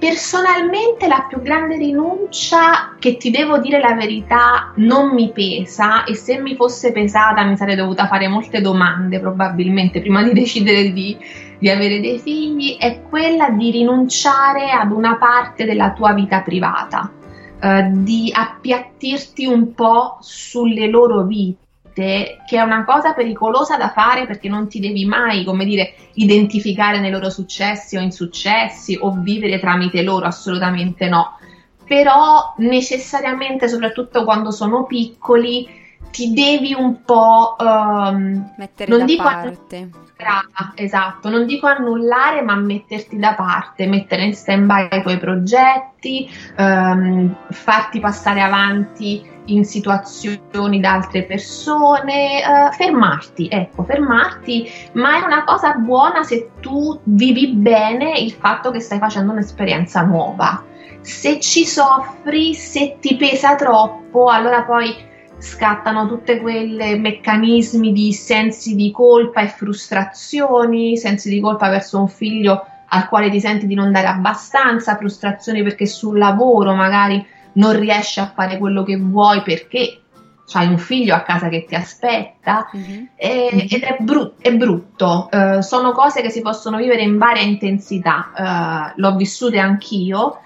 Personalmente 0.00 1.06
la 1.08 1.26
più 1.28 1.42
grande 1.42 1.76
rinuncia, 1.76 2.94
che 2.98 3.18
ti 3.18 3.30
devo 3.30 3.58
dire 3.58 3.78
la 3.80 3.92
verità, 3.92 4.72
non 4.76 5.12
mi 5.12 5.30
pesa 5.30 6.04
e 6.04 6.14
se 6.14 6.40
mi 6.40 6.56
fosse 6.56 6.90
pesata 6.90 7.44
mi 7.44 7.54
sarei 7.54 7.76
dovuta 7.76 8.06
fare 8.06 8.26
molte 8.26 8.62
domande 8.62 9.20
probabilmente 9.20 10.00
prima 10.00 10.22
di 10.22 10.32
decidere 10.40 10.90
di, 10.92 11.18
di 11.58 11.68
avere 11.68 12.00
dei 12.00 12.18
figli, 12.18 12.78
è 12.78 13.02
quella 13.10 13.50
di 13.50 13.70
rinunciare 13.70 14.70
ad 14.70 14.90
una 14.90 15.16
parte 15.18 15.66
della 15.66 15.92
tua 15.92 16.14
vita 16.14 16.40
privata, 16.40 17.12
eh, 17.60 17.88
di 17.90 18.30
appiattirti 18.34 19.46
un 19.46 19.74
po' 19.74 20.18
sulle 20.20 20.88
loro 20.88 21.24
vite 21.24 21.68
che 21.92 22.56
è 22.56 22.60
una 22.60 22.84
cosa 22.84 23.12
pericolosa 23.12 23.76
da 23.76 23.90
fare 23.90 24.26
perché 24.26 24.48
non 24.48 24.68
ti 24.68 24.80
devi 24.80 25.04
mai, 25.04 25.44
come 25.44 25.64
dire, 25.64 25.94
identificare 26.14 27.00
nei 27.00 27.10
loro 27.10 27.28
successi 27.28 27.96
o 27.96 28.00
insuccessi 28.00 28.96
o 28.98 29.12
vivere 29.18 29.60
tramite 29.60 30.02
loro, 30.02 30.26
assolutamente 30.26 31.08
no. 31.08 31.36
Però 31.84 32.54
necessariamente, 32.58 33.68
soprattutto 33.68 34.24
quando 34.24 34.50
sono 34.50 34.84
piccoli, 34.84 35.68
ti 36.10 36.32
devi 36.32 36.72
un 36.72 37.04
po' 37.04 37.56
um, 37.58 38.52
mettere 38.56 38.90
non 38.90 39.00
da 39.00 39.04
dico 39.04 39.22
parte. 39.22 39.90
Brava, 40.20 40.72
esatto, 40.74 41.30
non 41.30 41.46
dico 41.46 41.66
annullare, 41.66 42.42
ma 42.42 42.54
metterti 42.54 43.16
da 43.16 43.34
parte, 43.34 43.86
mettere 43.86 44.24
in 44.24 44.34
stand-by 44.34 44.88
i 44.98 45.00
tuoi 45.00 45.16
progetti, 45.16 46.30
um, 46.58 47.34
farti 47.48 48.00
passare 48.00 48.42
avanti 48.42 49.26
in 49.46 49.64
situazioni 49.64 50.78
da 50.78 50.92
altre 50.92 51.24
persone, 51.24 52.42
uh, 52.44 52.70
fermarti, 52.72 53.48
ecco, 53.50 53.82
fermarti, 53.84 54.70
ma 54.92 55.16
è 55.16 55.24
una 55.24 55.42
cosa 55.44 55.72
buona 55.72 56.22
se 56.22 56.50
tu 56.60 57.00
vivi 57.04 57.54
bene 57.54 58.18
il 58.18 58.32
fatto 58.32 58.70
che 58.70 58.80
stai 58.80 58.98
facendo 58.98 59.32
un'esperienza 59.32 60.02
nuova. 60.02 60.64
Se 61.00 61.40
ci 61.40 61.64
soffri, 61.64 62.52
se 62.52 62.98
ti 63.00 63.16
pesa 63.16 63.54
troppo, 63.54 64.26
allora 64.26 64.64
poi 64.64 65.08
scattano 65.40 66.06
tutti 66.06 66.38
quei 66.38 66.98
meccanismi 66.98 67.92
di 67.92 68.12
sensi 68.12 68.74
di 68.74 68.90
colpa 68.90 69.40
e 69.40 69.48
frustrazioni, 69.48 70.96
sensi 70.96 71.28
di 71.30 71.40
colpa 71.40 71.68
verso 71.68 71.98
un 71.98 72.08
figlio 72.08 72.64
al 72.92 73.08
quale 73.08 73.30
ti 73.30 73.40
senti 73.40 73.66
di 73.66 73.74
non 73.74 73.92
dare 73.92 74.06
abbastanza, 74.06 74.96
frustrazioni 74.96 75.62
perché 75.62 75.86
sul 75.86 76.18
lavoro 76.18 76.74
magari 76.74 77.24
non 77.54 77.78
riesci 77.78 78.20
a 78.20 78.30
fare 78.32 78.58
quello 78.58 78.82
che 78.82 78.96
vuoi 78.96 79.42
perché 79.42 80.00
hai 80.52 80.66
un 80.66 80.78
figlio 80.78 81.14
a 81.14 81.20
casa 81.20 81.48
che 81.48 81.64
ti 81.64 81.74
aspetta 81.74 82.68
mm-hmm. 82.76 83.04
e, 83.14 83.66
ed 83.70 83.82
è, 83.82 83.96
bru- 84.00 84.34
è 84.40 84.52
brutto. 84.52 85.28
Uh, 85.30 85.60
sono 85.60 85.92
cose 85.92 86.22
che 86.22 86.30
si 86.30 86.40
possono 86.40 86.78
vivere 86.78 87.02
in 87.02 87.18
varia 87.18 87.42
intensità, 87.42 88.32
uh, 88.36 89.00
l'ho 89.00 89.14
vissute 89.14 89.58
anch'io. 89.58 90.40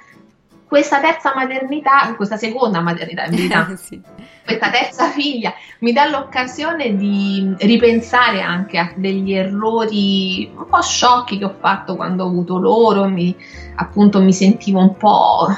Questa 0.66 1.00
terza 1.00 1.32
maternità, 1.34 2.14
questa 2.16 2.36
seconda 2.36 2.80
maternità 2.80 3.24
in 3.24 3.30
verità, 3.30 3.74
sì. 3.76 4.00
questa 4.44 4.70
terza 4.70 5.08
figlia 5.10 5.52
mi 5.80 5.92
dà 5.92 6.08
l'occasione 6.08 6.96
di 6.96 7.54
ripensare 7.58 8.40
anche 8.40 8.78
a 8.78 8.92
degli 8.96 9.32
errori 9.32 10.50
un 10.56 10.66
po' 10.66 10.82
sciocchi 10.82 11.38
che 11.38 11.44
ho 11.44 11.54
fatto 11.60 11.96
quando 11.96 12.24
ho 12.24 12.28
avuto 12.28 12.58
loro, 12.58 13.08
mi, 13.08 13.36
appunto 13.76 14.20
mi 14.20 14.32
sentivo 14.32 14.80
un 14.80 14.96
po' 14.96 15.48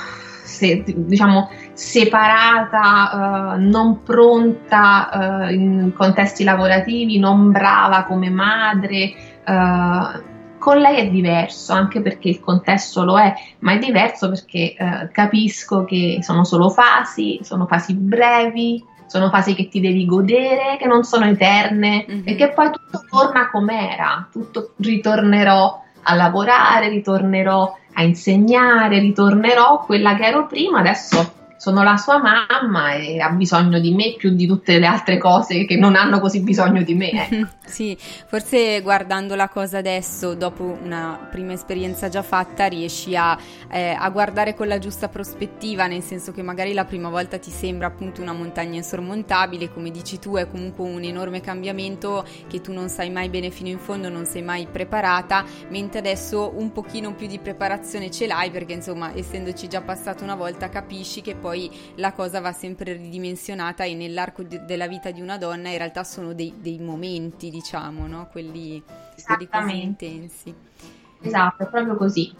se, 0.56 0.82
diciamo, 0.86 1.50
separata, 1.72 3.54
uh, 3.54 3.60
non 3.60 4.02
pronta 4.02 5.10
uh, 5.12 5.52
in 5.52 5.92
contesti 5.94 6.44
lavorativi, 6.44 7.18
non 7.18 7.50
brava 7.50 8.04
come 8.04 8.30
madre. 8.30 9.12
Uh, 9.46 10.34
con 10.66 10.78
lei 10.78 10.96
è 10.96 11.10
diverso, 11.10 11.74
anche 11.74 12.00
perché 12.00 12.28
il 12.28 12.40
contesto 12.40 13.04
lo 13.04 13.20
è, 13.20 13.32
ma 13.60 13.74
è 13.74 13.78
diverso 13.78 14.28
perché 14.28 14.74
capisco 15.12 15.84
che 15.84 16.18
sono 16.22 16.42
solo 16.42 16.70
fasi, 16.70 17.38
sono 17.42 17.66
fasi 17.66 17.94
brevi, 17.94 18.84
sono 19.06 19.30
fasi 19.30 19.54
che 19.54 19.68
ti 19.68 19.78
devi 19.78 20.04
godere, 20.04 20.76
che 20.76 20.88
non 20.88 21.04
sono 21.04 21.26
eterne 21.26 22.04
mm-hmm. 22.10 22.22
e 22.24 22.34
che 22.34 22.48
poi 22.48 22.72
tutto 22.72 23.04
torna 23.08 23.48
com'era, 23.48 24.26
tutto 24.32 24.72
ritornerò 24.78 25.82
a 26.02 26.14
lavorare, 26.16 26.88
ritornerò 26.88 27.72
a 27.92 28.02
insegnare, 28.02 28.98
ritornerò 28.98 29.84
quella 29.84 30.16
che 30.16 30.24
ero 30.24 30.48
prima, 30.48 30.80
adesso 30.80 31.35
sono 31.56 31.82
la 31.82 31.96
sua 31.96 32.18
mamma 32.18 32.94
e 32.94 33.18
ha 33.18 33.30
bisogno 33.30 33.80
di 33.80 33.94
me 33.94 34.14
più 34.16 34.30
di 34.30 34.46
tutte 34.46 34.78
le 34.78 34.86
altre 34.86 35.18
cose 35.18 35.64
che 35.64 35.76
non 35.76 35.96
hanno 35.96 36.20
così 36.20 36.40
bisogno 36.40 36.82
di 36.82 36.94
me. 36.94 37.28
Eh. 37.28 37.46
sì, 37.64 37.96
forse 37.98 38.80
guardando 38.82 39.34
la 39.34 39.48
cosa 39.48 39.78
adesso, 39.78 40.34
dopo 40.34 40.78
una 40.82 41.28
prima 41.30 41.52
esperienza 41.52 42.08
già 42.08 42.22
fatta, 42.22 42.66
riesci 42.66 43.16
a, 43.16 43.38
eh, 43.70 43.96
a, 43.98 44.08
guardare 44.10 44.54
con 44.54 44.68
la 44.68 44.78
giusta 44.78 45.08
prospettiva, 45.08 45.86
nel 45.86 46.02
senso 46.02 46.32
che 46.32 46.42
magari 46.42 46.72
la 46.72 46.84
prima 46.84 47.08
volta 47.08 47.38
ti 47.38 47.50
sembra 47.50 47.86
appunto 47.86 48.20
una 48.20 48.32
montagna 48.32 48.76
insormontabile, 48.76 49.72
come 49.72 49.90
dici 49.90 50.18
tu, 50.18 50.36
è 50.36 50.48
comunque 50.48 50.84
un 50.84 51.02
enorme 51.02 51.40
cambiamento 51.40 52.24
che 52.48 52.60
tu 52.60 52.72
non 52.72 52.88
sai 52.88 53.10
mai 53.10 53.28
bene 53.28 53.50
fino 53.50 53.68
in 53.68 53.78
fondo, 53.78 54.08
non 54.08 54.26
sei 54.26 54.42
mai 54.42 54.66
preparata, 54.70 55.44
mentre 55.70 56.00
adesso 56.00 56.52
un 56.56 56.70
pochino 56.72 57.14
più 57.14 57.26
di 57.26 57.38
preparazione 57.38 58.10
ce 58.10 58.26
l'hai 58.26 58.50
perché 58.50 58.74
insomma, 58.74 59.14
essendoci 59.14 59.68
già 59.68 59.80
passato 59.80 60.22
una 60.22 60.34
volta, 60.34 60.68
capisci 60.68 61.22
che 61.22 61.34
poi 61.34 61.45
poi 61.46 61.70
la 61.94 62.12
cosa 62.12 62.40
va 62.40 62.50
sempre 62.50 62.94
ridimensionata 62.94 63.84
e 63.84 63.94
nell'arco 63.94 64.42
de- 64.42 64.64
della 64.64 64.88
vita 64.88 65.12
di 65.12 65.20
una 65.20 65.38
donna 65.38 65.68
in 65.68 65.78
realtà 65.78 66.02
sono 66.02 66.32
dei, 66.32 66.52
dei 66.58 66.80
momenti, 66.80 67.50
diciamo, 67.50 68.08
no? 68.08 68.26
quelli, 68.32 68.82
quelli 69.24 69.48
così 69.48 69.80
intensi. 69.80 70.52
Esatto, 71.20 71.62
è 71.62 71.68
proprio 71.68 71.94
così. 71.94 72.34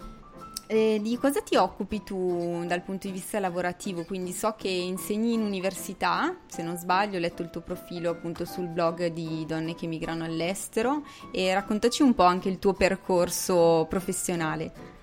Eh, 0.69 0.99
di 1.01 1.17
cosa 1.17 1.39
ti 1.41 1.55
occupi 1.55 2.03
tu 2.03 2.65
dal 2.67 2.81
punto 2.81 3.07
di 3.07 3.13
vista 3.13 3.39
lavorativo? 3.39 4.03
Quindi 4.03 4.33
so 4.33 4.55
che 4.57 4.67
insegni 4.67 5.31
in 5.31 5.41
università, 5.41 6.35
se 6.45 6.61
non 6.61 6.75
sbaglio, 6.75 7.15
ho 7.15 7.21
letto 7.21 7.41
il 7.41 7.49
tuo 7.49 7.61
profilo 7.61 8.09
appunto 8.09 8.43
sul 8.43 8.67
blog 8.67 9.05
di 9.05 9.45
donne 9.47 9.73
che 9.73 9.87
migrano 9.87 10.25
all'estero 10.25 11.03
e 11.31 11.53
raccontaci 11.53 12.01
un 12.01 12.13
po' 12.13 12.23
anche 12.23 12.49
il 12.49 12.59
tuo 12.59 12.73
percorso 12.73 13.85
professionale. 13.87 14.96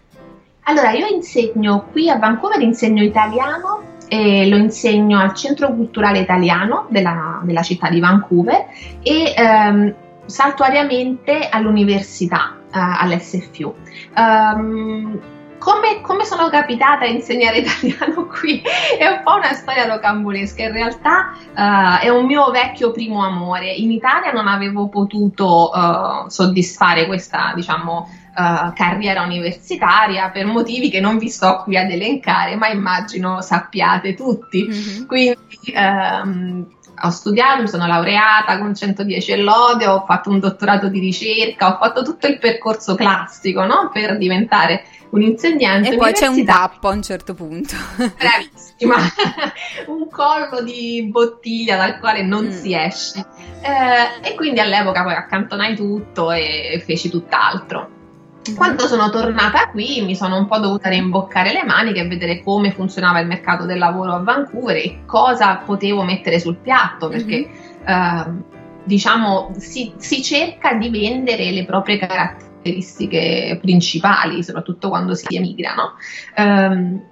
Allora, 0.64 0.92
io 0.92 1.06
insegno 1.06 1.87
qui 1.92 2.09
a 2.09 2.16
Vancouver, 2.16 2.61
insegno 2.61 3.02
italiano 3.02 3.92
e 4.09 4.49
lo 4.49 4.56
insegno 4.56 5.18
al 5.18 5.35
Centro 5.35 5.75
Culturale 5.75 6.21
Italiano 6.21 6.87
della, 6.88 7.40
della 7.42 7.62
città 7.62 7.90
di 7.90 8.00
Vancouver 8.00 8.66
e 9.02 9.35
ehm, 9.37 9.94
saltuariamente 10.25 11.49
all'università, 11.50 12.56
eh, 12.73 12.78
all'SFU. 12.78 13.75
Um, 14.16 14.23
ehm, 14.23 15.21
come, 15.59 16.02
come, 16.02 16.25
sono 16.25 16.50
capitata 16.50 17.04
a 17.04 17.09
insegnare 17.09 17.59
italiano 17.64 18.26
qui 18.26 18.62
è 18.99 19.06
un 19.06 19.23
po' 19.25 19.35
una 19.37 19.52
storia 19.54 19.87
rocambolesca. 19.87 20.62
In 20.62 20.73
realtà 20.73 21.33
uh, 21.54 22.04
è 22.04 22.09
un 22.11 22.26
mio 22.26 22.50
vecchio 22.50 22.90
primo 22.90 23.25
amore. 23.25 23.73
In 23.73 23.90
Italia 23.90 24.30
non 24.33 24.47
avevo 24.47 24.88
potuto 24.88 25.71
uh, 25.73 26.28
soddisfare 26.28 27.06
questa, 27.06 27.52
diciamo, 27.54 28.09
uh, 28.35 28.73
carriera 28.73 29.23
universitaria 29.23 30.31
per 30.31 30.47
motivi 30.47 30.91
che 30.91 31.00
non 31.00 31.19
vi 31.19 31.29
sto 31.29 31.62
qui 31.62 31.76
ad 31.76 31.91
elencare, 31.91 32.57
ma 32.57 32.69
immagino 32.69 33.41
sappiate 33.41 34.14
tutti. 34.14 34.67
Mm-hmm. 34.67 35.07
Quindi 35.07 35.37
um, 35.75 36.67
ho 37.03 37.11
studiato, 37.11 37.62
mi 37.62 37.69
sono 37.69 37.87
laureata 37.87 38.59
con 38.59 38.75
110 38.75 39.33
e 39.33 39.37
lode, 39.38 39.87
ho 39.87 40.05
fatto 40.07 40.31
un 40.31 40.38
dottorato 40.38 40.88
di 40.88 41.00
ricerca, 41.00 41.75
ho 41.75 41.79
fatto 41.79 42.03
tutto 42.03 42.26
il 42.26 42.38
percorso 42.38 42.95
classico 42.95 43.64
no? 43.64 43.91
per 43.93 44.17
diventare 44.17 44.85
un 45.11 45.23
insegnante. 45.23 45.91
E 45.91 45.97
poi 45.97 46.12
c'è 46.12 46.26
un 46.26 46.45
tappo 46.45 46.88
a 46.88 46.93
un 46.93 47.03
certo 47.03 47.35
punto. 47.35 47.75
Bravissima, 47.97 48.97
un 49.87 50.09
collo 50.09 50.62
di 50.62 51.09
bottiglia 51.11 51.76
dal 51.76 51.99
quale 51.99 52.23
non 52.23 52.47
mm. 52.47 52.50
si 52.50 52.75
esce. 52.75 53.25
Eh, 53.61 54.29
e 54.29 54.35
quindi 54.35 54.61
all'epoca 54.61 55.03
poi 55.03 55.14
accantonai 55.14 55.75
tutto 55.75 56.31
e 56.33 56.83
feci 56.85 57.09
tutt'altro. 57.09 58.03
Mm-hmm. 58.47 58.57
Quando 58.57 58.87
sono 58.87 59.09
tornata 59.09 59.69
qui 59.71 60.03
mi 60.03 60.15
sono 60.15 60.37
un 60.37 60.47
po' 60.47 60.59
dovuta 60.59 60.91
rimboccare 60.91 61.53
le 61.53 61.65
maniche 61.65 62.01
e 62.01 62.09
vedere 62.09 62.43
come 62.43 62.73
funzionava 62.73 63.21
il 63.21 63.27
mercato 63.27 63.65
del 63.65 63.79
lavoro 63.79 64.13
a 64.13 64.19
Vancouver 64.19 64.77
e 64.77 65.01
cosa 65.07 65.57
potevo 65.65 66.03
mettere 66.03 66.39
sul 66.39 66.57
piatto 66.57 67.09
perché 67.09 67.49
mm-hmm. 67.49 67.89
eh, 67.89 68.43
diciamo 68.85 69.53
si, 69.57 69.95
si, 69.97 70.23
cerca 70.23 70.75
di 70.75 70.91
vendere 70.91 71.51
le 71.51 71.65
proprie 71.65 71.97
caratteristiche 71.97 73.59
principali, 73.61 74.43
soprattutto 74.43 74.91
quando 74.91 75.15
si 75.15 75.35
emigra. 75.35 75.75
No? 75.75 75.93
Um, 76.37 77.02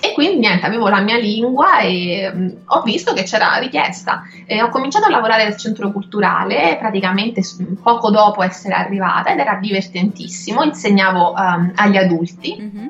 e 0.00 0.12
quindi 0.12 0.38
niente, 0.38 0.64
avevo 0.64 0.88
la 0.88 1.00
mia 1.00 1.16
lingua 1.16 1.80
e 1.80 2.30
mh, 2.32 2.40
mm, 2.40 2.48
ho 2.66 2.82
visto 2.82 3.12
che 3.12 3.24
c'era 3.24 3.56
richiesta. 3.58 4.22
E 4.46 4.62
ho 4.62 4.68
cominciato 4.68 5.06
a 5.06 5.10
lavorare 5.10 5.44
al 5.44 5.56
centro 5.56 5.90
culturale 5.90 6.76
praticamente 6.78 7.42
poco 7.82 8.10
dopo 8.10 8.42
essere 8.42 8.74
arrivata 8.74 9.32
ed 9.32 9.38
era 9.38 9.54
divertentissimo. 9.54 10.62
Insegnavo 10.62 11.32
um, 11.32 11.72
agli 11.74 11.96
adulti. 11.96 12.56
Mm-hmm 12.60 12.88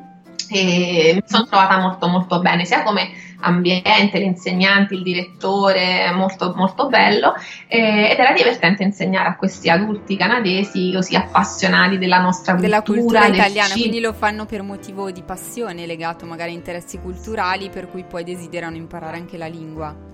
e 0.50 1.12
mi 1.14 1.22
sono 1.26 1.46
trovata 1.46 1.78
molto 1.78 2.08
molto 2.08 2.40
bene, 2.40 2.64
sia 2.64 2.82
come 2.82 3.10
ambiente, 3.40 4.18
gli 4.18 4.24
insegnanti, 4.24 4.94
il 4.94 5.02
direttore, 5.02 6.10
molto 6.12 6.52
molto 6.56 6.88
bello 6.88 7.34
eh, 7.66 8.10
ed 8.10 8.18
era 8.18 8.32
divertente 8.32 8.82
insegnare 8.82 9.28
a 9.28 9.36
questi 9.36 9.70
adulti 9.70 10.16
canadesi 10.16 10.92
così 10.92 11.16
appassionati 11.16 11.98
della 11.98 12.18
nostra 12.18 12.54
cultura, 12.54 12.80
della 12.80 12.82
cultura 12.82 13.26
italiana, 13.26 13.68
cibo. 13.68 13.80
quindi 13.80 14.00
lo 14.00 14.12
fanno 14.12 14.46
per 14.46 14.62
motivo 14.62 15.10
di 15.10 15.22
passione 15.22 15.86
legato 15.86 16.26
magari 16.26 16.52
a 16.52 16.54
interessi 16.54 16.98
culturali 16.98 17.70
per 17.70 17.88
cui 17.88 18.04
poi 18.04 18.24
desiderano 18.24 18.76
imparare 18.76 19.16
anche 19.16 19.36
la 19.36 19.46
lingua. 19.46 20.06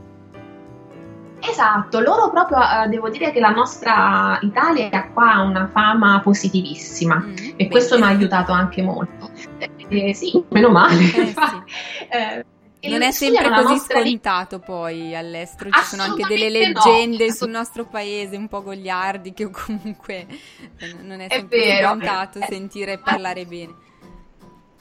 Esatto, 1.46 2.00
loro 2.00 2.30
proprio, 2.30 2.58
eh, 2.58 2.88
devo 2.88 3.10
dire 3.10 3.30
che 3.30 3.38
la 3.38 3.50
nostra 3.50 4.38
Italia 4.40 4.88
ha 4.90 5.08
qua 5.08 5.40
una 5.40 5.68
fama 5.70 6.20
positivissima 6.20 7.16
mm, 7.16 7.34
e 7.56 7.68
questo 7.68 7.96
mi 7.96 8.04
ha 8.04 8.06
aiutato 8.06 8.52
anche 8.52 8.80
molto. 8.80 9.30
Eh, 9.88 10.14
sì, 10.14 10.42
meno 10.48 10.70
male. 10.70 11.02
Eh, 11.04 11.34
sì. 11.34 12.44
eh, 12.84 12.90
non 12.90 13.02
è 13.02 13.10
sempre 13.10 13.48
così 13.48 13.78
scontato 13.78 14.58
di... 14.58 14.62
poi 14.64 15.16
all'estero, 15.16 15.70
ci 15.70 15.84
sono 15.84 16.02
anche 16.02 16.24
delle 16.26 16.50
leggende 16.50 17.26
no. 17.26 17.32
sul 17.32 17.50
nostro 17.50 17.86
paese 17.86 18.36
un 18.36 18.48
po' 18.48 18.62
gogliardi 18.62 19.32
che 19.32 19.50
comunque 19.50 20.26
eh, 20.78 20.94
non 21.02 21.20
è 21.20 21.28
sempre 21.30 21.62
è 21.62 21.66
vero, 21.66 21.88
scontato 21.88 22.38
eh, 22.38 22.46
sentire 22.48 22.98
parlare 22.98 23.44
bene. 23.46 23.74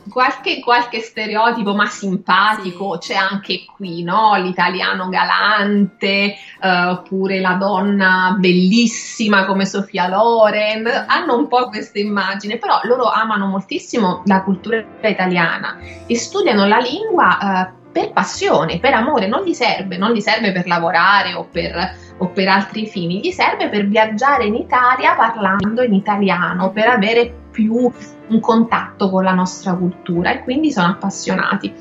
Qualche, 0.10 0.60
qualche, 0.60 1.00
stereotipo 1.00 1.74
ma 1.74 1.86
simpatico 1.86 2.98
c'è 2.98 3.16
anche 3.16 3.64
qui, 3.66 4.04
no? 4.04 4.36
L'italiano 4.36 5.08
galante, 5.08 6.36
uh, 6.62 6.90
oppure 6.90 7.40
la 7.40 7.54
donna 7.54 8.36
bellissima 8.38 9.46
come 9.46 9.66
Sofia 9.66 10.10
Loren, 10.10 11.06
hanno 11.08 11.38
un 11.38 11.48
po' 11.48 11.70
questa 11.70 12.00
immagine, 12.00 12.58
però 12.58 12.82
loro 12.84 13.10
amano 13.10 13.46
moltissimo 13.48 14.24
la 14.26 14.44
cultura 14.44 14.84
italiana 15.04 15.80
e 16.06 16.18
studiano 16.18 16.66
la 16.66 16.80
lingua 16.80 17.38
uh, 17.40 17.83
per 17.94 18.12
passione, 18.12 18.80
per 18.80 18.94
amore, 18.96 19.28
non 19.28 19.44
gli 19.44 19.54
serve, 19.54 19.98
non 19.98 20.12
gli 20.12 20.20
serve 20.20 20.52
per 20.52 20.66
lavorare 20.66 21.36
o 21.36 21.48
per, 21.50 21.96
o 22.18 22.28
per 22.30 22.48
altri 22.48 22.88
fini, 22.88 23.20
gli 23.20 23.30
serve 23.30 23.70
per 23.70 23.88
viaggiare 23.88 24.46
in 24.46 24.56
Italia 24.56 25.14
parlando 25.14 25.84
in 25.84 25.94
italiano, 25.94 26.72
per 26.72 26.88
avere 26.88 27.32
più 27.52 27.92
un 28.28 28.40
contatto 28.40 29.12
con 29.12 29.24
la 29.24 29.34
nostra 29.34 29.76
cultura 29.76 30.32
e 30.32 30.44
quindi 30.44 30.72
sono 30.72 30.88
appassionati 30.88 31.72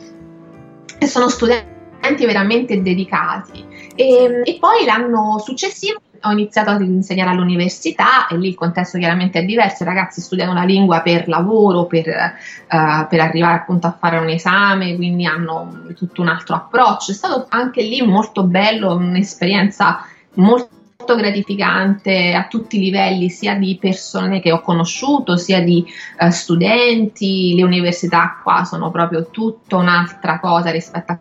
e 0.98 1.06
sono 1.06 1.28
studenti 1.28 2.26
veramente 2.26 2.82
dedicati. 2.82 3.64
E, 3.94 4.42
e 4.44 4.56
poi 4.58 4.84
l'anno 4.84 5.38
successivo 5.38 6.00
ho 6.24 6.30
iniziato 6.30 6.70
ad 6.70 6.82
insegnare 6.82 7.30
all'università 7.30 8.26
e 8.28 8.36
lì 8.36 8.48
il 8.48 8.54
contesto 8.54 8.98
chiaramente 8.98 9.40
è 9.40 9.44
diverso, 9.44 9.82
i 9.82 9.86
ragazzi 9.86 10.20
studiano 10.20 10.52
la 10.52 10.64
lingua 10.64 11.00
per 11.00 11.28
lavoro, 11.28 11.86
per, 11.86 12.06
uh, 12.06 13.06
per, 13.08 13.20
arrivare 13.20 13.56
appunto 13.56 13.86
a 13.86 13.96
fare 13.98 14.18
un 14.18 14.28
esame, 14.28 14.94
quindi 14.96 15.26
hanno 15.26 15.84
tutto 15.96 16.22
un 16.22 16.28
altro 16.28 16.54
approccio. 16.54 17.10
È 17.10 17.14
stato 17.14 17.46
anche 17.48 17.82
lì 17.82 18.02
molto 18.02 18.44
bello, 18.44 18.94
un'esperienza 18.94 20.04
molto 20.34 20.70
gratificante 21.16 22.32
a 22.34 22.46
tutti 22.46 22.76
i 22.76 22.80
livelli, 22.80 23.28
sia 23.28 23.54
di 23.54 23.76
persone 23.80 24.40
che 24.40 24.52
ho 24.52 24.60
conosciuto, 24.60 25.36
sia 25.36 25.60
di 25.60 25.84
uh, 26.20 26.30
studenti. 26.30 27.54
Le 27.56 27.64
università 27.64 28.38
qua 28.42 28.64
sono 28.64 28.90
proprio 28.90 29.26
tutta 29.30 29.76
un'altra 29.76 30.38
cosa 30.38 30.70
rispetto 30.70 31.12
a 31.12 31.18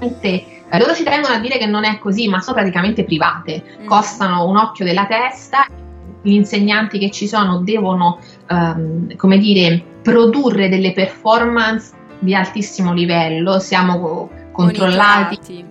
eh, 0.00 0.78
loro 0.78 0.94
ci 0.94 1.02
tengono 1.02 1.34
a 1.34 1.38
dire 1.38 1.58
che 1.58 1.66
non 1.66 1.84
è 1.84 1.98
così, 1.98 2.28
ma 2.28 2.40
sono 2.40 2.56
praticamente 2.56 3.04
private, 3.04 3.62
mm. 3.82 3.86
costano 3.86 4.46
un 4.46 4.56
occhio 4.56 4.84
della 4.84 5.06
testa. 5.06 5.66
Gli 6.20 6.32
insegnanti 6.32 6.98
che 6.98 7.10
ci 7.10 7.28
sono 7.28 7.60
devono, 7.60 8.18
um, 8.50 9.14
come 9.16 9.38
dire, 9.38 9.82
produrre 10.02 10.68
delle 10.68 10.92
performance 10.92 11.92
di 12.18 12.34
altissimo 12.34 12.92
livello. 12.92 13.58
Siamo 13.60 14.28
controllati 14.52 15.66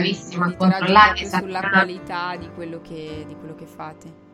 bravissima 0.00 0.46
a 0.46 0.54
controllare 0.54 1.26
sulla 1.26 1.60
qualità 1.60 2.36
di 2.36 2.48
quello, 2.54 2.80
che, 2.80 3.24
di 3.26 3.34
quello 3.36 3.54
che 3.54 3.66
fate. 3.66 4.28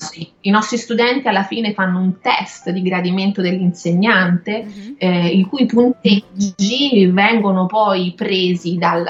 Sì, 0.00 0.26
i 0.40 0.50
nostri 0.50 0.78
studenti 0.78 1.28
alla 1.28 1.42
fine 1.42 1.74
fanno 1.74 1.98
un 1.98 2.20
test 2.20 2.70
di 2.70 2.80
gradimento 2.80 3.42
dell'insegnante, 3.42 4.64
mm-hmm. 4.64 4.92
eh, 4.96 5.26
i 5.26 5.42
cui 5.44 5.66
punteggi 5.66 7.06
vengono 7.12 7.66
poi 7.66 8.14
presi 8.16 8.78
dal, 8.78 9.04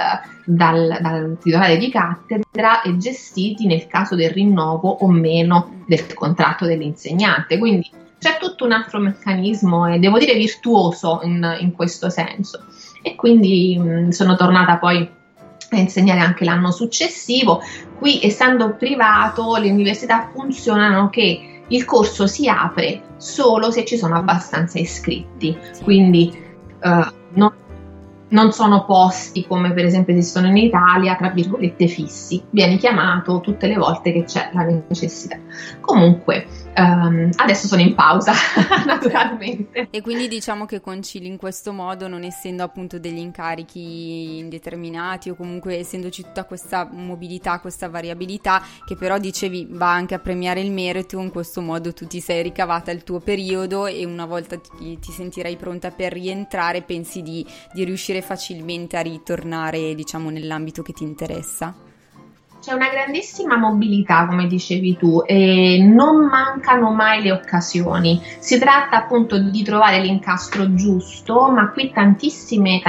dal, 0.45 0.99
dal, 1.01 1.39
titolare 1.41 1.77
di 1.77 1.91
cattedra 1.91 2.83
e 2.83 2.97
gestiti 2.97 3.67
nel 3.67 3.87
caso 3.87 4.17
del 4.17 4.31
rinnovo 4.31 4.89
o 4.89 5.07
meno 5.07 5.85
del 5.87 6.13
contratto 6.13 6.67
dell'insegnante. 6.67 7.57
Quindi 7.57 7.89
c'è 8.19 8.37
tutto 8.41 8.65
un 8.65 8.73
altro 8.73 8.99
meccanismo 8.99 9.87
e 9.87 10.01
devo 10.01 10.19
dire 10.19 10.35
virtuoso 10.35 11.21
in, 11.23 11.57
in 11.61 11.71
questo 11.71 12.11
senso. 12.11 12.65
E 13.01 13.15
quindi 13.15 13.79
mh, 13.79 14.09
sono 14.09 14.35
tornata 14.35 14.77
poi 14.77 15.09
a 15.77 15.81
insegnare 15.81 16.21
anche 16.21 16.45
l'anno 16.45 16.71
successivo. 16.71 17.63
Qui, 17.99 18.21
essendo 18.23 18.75
privato, 18.75 19.57
le 19.57 19.71
università 19.71 20.31
funzionano 20.33 21.11
che 21.11 21.63
il 21.69 21.85
corso 21.85 22.27
si 22.27 22.49
apre 22.49 23.03
solo 23.17 23.71
se 23.71 23.85
ci 23.85 23.97
sono 23.97 24.17
abbastanza 24.17 24.79
iscritti, 24.79 25.57
quindi 25.83 26.37
uh, 26.83 27.13
non, 27.35 27.53
non, 28.29 28.53
sono 28.53 28.85
posti 28.85 29.47
come 29.47 29.73
per 29.73 29.85
esempio 29.85 30.15
esistono 30.15 30.49
in 30.49 30.57
Italia, 30.57 31.17
tra 31.17 31.29
virgolette 31.29 31.87
fissi, 31.87 32.43
vieni 32.51 32.79
chiamato 32.79 33.41
tutte 33.41 33.67
le 33.67 33.77
volte 33.77 34.13
che 34.13 34.25
c'è 34.25 34.51
la 34.53 34.63
necessità. 34.89 35.37
Comunque, 35.81 36.47
Um, 36.81 37.31
adesso 37.37 37.67
sono 37.67 37.83
in 37.83 37.95
pausa, 37.95 38.33
naturalmente. 38.87 39.89
E 39.91 40.01
quindi 40.01 40.29
diciamo 40.29 40.65
che 40.65 40.81
concili 40.81 41.27
in 41.27 41.37
questo 41.37 41.73
modo, 41.73 42.09
non 42.09 42.23
essendo 42.23 42.63
appunto 42.63 42.99
degli 42.99 43.19
incarichi 43.19 44.39
indeterminati 44.39 45.31
o 45.31 45.35
comunque 45.35 45.79
essendoci 45.79 46.23
tutta 46.23 46.45
questa 46.45 46.89
mobilità, 46.91 47.61
questa 47.61 47.89
variabilità, 47.89 48.63
che 48.87 48.97
però 48.97 49.19
dicevi 49.19 49.69
va 49.71 49.93
anche 49.93 50.15
a 50.15 50.19
premiare 50.19 50.61
il 50.61 50.71
merito, 50.71 51.19
in 51.19 51.31
questo 51.31 51.61
modo 51.61 51.93
tu 51.93 52.07
ti 52.07 52.21
sei 52.21 52.43
ricavata 52.43 52.91
il 52.91 53.05
tuo 53.05 53.21
periodo 53.21 53.87
e 53.87 54.05
una 54.05 54.25
volta 54.25 54.57
ti, 54.59 54.99
ti 54.99 55.13
sentirai 55.13 55.57
pronta 55.57 55.91
per 55.91 56.13
rientrare, 56.13 56.83
pensi 56.83 57.23
di, 57.23 57.47
di 57.73 57.85
riuscire 57.85 58.23
facilmente 58.23 58.97
a 58.97 59.01
ritornare 59.01 59.95
diciamo 59.95 60.31
nell'ambito 60.31 60.83
che 60.83 60.93
ti 60.93 61.05
interessa? 61.05 61.89
C'è 62.61 62.75
una 62.75 62.91
grandissima 62.91 63.57
mobilità, 63.57 64.27
come 64.27 64.47
dicevi 64.47 64.95
tu, 64.99 65.23
e 65.25 65.83
non 65.83 66.27
mancano 66.27 66.93
mai 66.93 67.23
le 67.23 67.33
occasioni. 67.33 68.21
Si 68.39 68.59
tratta 68.59 68.99
appunto 68.99 69.39
di 69.39 69.63
trovare 69.63 69.99
l'incastro 70.01 70.75
giusto, 70.75 71.51
ma 71.51 71.71
qui 71.71 71.91
tantissime, 71.91 72.83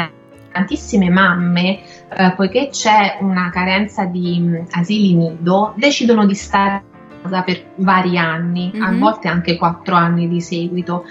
tantissime 0.51 1.09
mamme, 1.09 1.79
eh, 2.09 2.33
poiché 2.35 2.67
c'è 2.69 3.19
una 3.21 3.49
carenza 3.49 4.03
di 4.03 4.37
mm, 4.41 4.55
asili 4.71 5.15
nido, 5.15 5.71
decidono 5.77 6.25
di 6.25 6.35
stare 6.35 6.71
a 6.71 6.83
casa 7.21 7.41
per 7.43 7.63
vari 7.75 8.17
anni, 8.17 8.73
mm-hmm. 8.75 8.83
a 8.83 8.91
volte 8.97 9.29
anche 9.29 9.55
quattro 9.55 9.95
anni 9.95 10.27
di 10.27 10.41
seguito 10.41 11.05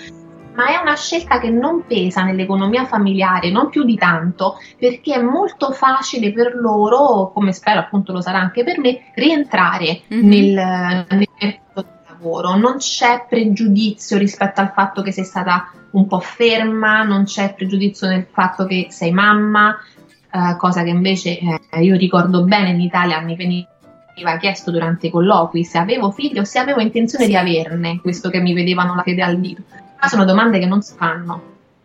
ma 0.60 0.66
è 0.66 0.76
una 0.76 0.94
scelta 0.94 1.40
che 1.40 1.48
non 1.48 1.86
pesa 1.86 2.22
nell'economia 2.22 2.84
familiare, 2.84 3.50
non 3.50 3.70
più 3.70 3.82
di 3.82 3.96
tanto, 3.96 4.58
perché 4.78 5.14
è 5.14 5.22
molto 5.22 5.72
facile 5.72 6.34
per 6.34 6.54
loro, 6.54 7.32
come 7.32 7.54
spero 7.54 7.80
appunto 7.80 8.12
lo 8.12 8.20
sarà 8.20 8.40
anche 8.40 8.62
per 8.62 8.78
me, 8.78 9.10
rientrare 9.14 10.02
mm-hmm. 10.12 10.28
nel, 10.28 11.06
nel 11.08 11.28
mercato 11.40 11.80
del 11.80 11.86
lavoro. 12.10 12.56
Non 12.56 12.76
c'è 12.76 13.24
pregiudizio 13.26 14.18
rispetto 14.18 14.60
al 14.60 14.72
fatto 14.74 15.00
che 15.00 15.12
sei 15.12 15.24
stata 15.24 15.72
un 15.92 16.06
po' 16.06 16.20
ferma, 16.20 17.04
non 17.04 17.24
c'è 17.24 17.54
pregiudizio 17.54 18.06
nel 18.06 18.26
fatto 18.30 18.66
che 18.66 18.88
sei 18.90 19.12
mamma, 19.12 19.78
eh, 20.30 20.56
cosa 20.58 20.82
che 20.82 20.90
invece 20.90 21.38
eh, 21.38 21.82
io 21.82 21.96
ricordo 21.96 22.44
bene 22.44 22.68
in 22.68 22.80
Italia 22.80 23.18
mi 23.20 23.34
veniva 23.34 24.36
chiesto 24.38 24.70
durante 24.70 25.06
i 25.06 25.10
colloqui 25.10 25.64
se 25.64 25.78
avevo 25.78 26.10
figli 26.10 26.38
o 26.38 26.44
se 26.44 26.58
avevo 26.58 26.80
intenzione 26.80 27.24
sì. 27.24 27.30
di 27.30 27.36
averne, 27.36 27.98
questo 28.02 28.28
che 28.28 28.40
mi 28.40 28.52
vedevano 28.52 28.94
la 28.94 29.02
fede 29.02 29.22
al 29.22 29.40
dito 29.40 29.62
sono 30.08 30.24
domande 30.24 30.58
che 30.58 30.66
non 30.66 30.82
si 30.82 30.94
fanno, 30.96 31.42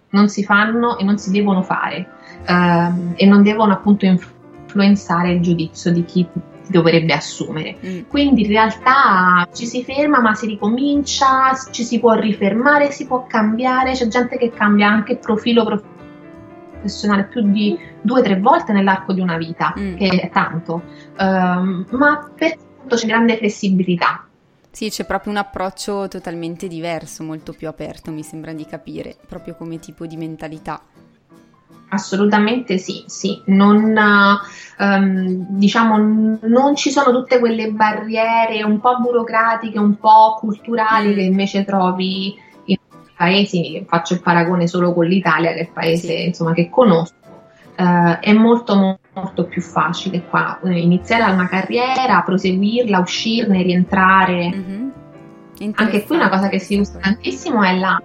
non 0.10 0.30
si 0.30 0.43
fanno 0.43 0.97
e 0.97 1.04
non 1.04 1.17
si 1.17 1.32
devono 1.32 1.62
fare 1.62 2.08
ehm, 2.45 3.13
e 3.15 3.25
non 3.25 3.43
devono 3.43 3.73
appunto 3.73 4.06
influenzare 4.06 5.32
il 5.34 5.41
giudizio 5.41 5.91
di 5.91 6.06
chi 6.06 6.28
dovrebbe 6.67 7.13
assumere. 7.13 7.78
Mm. 7.86 7.99
Quindi 8.08 8.43
in 8.43 8.47
realtà 8.47 9.47
ci 9.54 9.65
si 9.65 9.84
ferma 9.84 10.19
ma 10.19 10.34
si 10.34 10.47
ricomincia, 10.47 11.54
ci 11.71 11.84
si 11.84 11.99
può 11.99 12.13
rifermare, 12.13 12.91
si 12.91 13.06
può 13.06 13.25
cambiare, 13.28 13.91
c'è 13.91 14.08
gente 14.08 14.38
che 14.38 14.51
cambia 14.51 14.88
anche 14.88 15.17
profilo 15.17 15.63
professionale 16.82 17.25
più 17.25 17.41
di 17.51 17.78
due 18.01 18.19
o 18.19 18.23
tre 18.23 18.39
volte 18.39 18.73
nell'arco 18.73 19.13
di 19.13 19.21
una 19.21 19.38
vita, 19.38 19.73
mm. 19.78 19.95
che 19.95 20.08
è 20.08 20.30
tanto, 20.30 20.82
um, 21.19 21.86
ma 21.91 22.30
per 22.36 22.58
tutto 22.58 22.95
c'è 22.95 23.08
grande 23.08 23.38
flessibilità. 23.38 24.24
Sì, 24.75 24.89
c'è 24.89 25.05
proprio 25.05 25.31
un 25.31 25.38
approccio 25.38 26.09
totalmente 26.09 26.67
diverso, 26.67 27.23
molto 27.23 27.53
più 27.53 27.69
aperto, 27.69 28.11
mi 28.11 28.23
sembra 28.23 28.51
di 28.51 28.65
capire, 28.65 29.15
proprio 29.25 29.55
come 29.55 29.79
tipo 29.79 30.05
di 30.05 30.17
mentalità. 30.17 30.81
Assolutamente 31.88 32.77
sì, 32.77 33.05
sì. 33.07 33.41
Non, 33.45 33.95
um, 34.77 35.45
diciamo, 35.47 36.39
non 36.41 36.75
ci 36.75 36.91
sono 36.91 37.17
tutte 37.17 37.39
quelle 37.39 37.71
barriere 37.71 38.63
un 38.63 38.81
po' 38.81 38.99
burocratiche, 38.99 39.79
un 39.79 39.95
po' 39.97 40.35
culturali 40.41 41.13
che 41.13 41.21
invece 41.21 41.63
trovi 41.63 42.35
in 42.65 42.75
paesi, 43.15 43.81
faccio 43.88 44.15
il 44.15 44.21
paragone 44.21 44.67
solo 44.67 44.93
con 44.93 45.05
l'Italia, 45.05 45.53
che 45.53 45.59
è 45.59 45.61
il 45.61 45.71
paese 45.71 46.17
sì. 46.17 46.25
insomma, 46.25 46.51
che 46.51 46.69
conosco, 46.69 47.13
uh, 47.77 48.19
è 48.19 48.33
molto 48.33 48.75
molto 48.75 49.04
più 49.49 49.62
facile 49.62 50.23
qua 50.25 50.60
eh, 50.63 50.80
iniziare 50.80 51.32
una 51.32 51.47
carriera, 51.47 52.21
proseguirla, 52.21 52.99
uscirne, 52.99 53.63
rientrare. 53.63 54.49
Mm-hmm. 54.54 54.89
Anche 55.75 56.04
qui 56.04 56.15
una 56.15 56.30
cosa 56.30 56.49
che 56.49 56.60
si 56.60 56.78
usa 56.78 56.99
tantissimo 56.99 57.63
è 57.63 57.78
la 57.78 58.01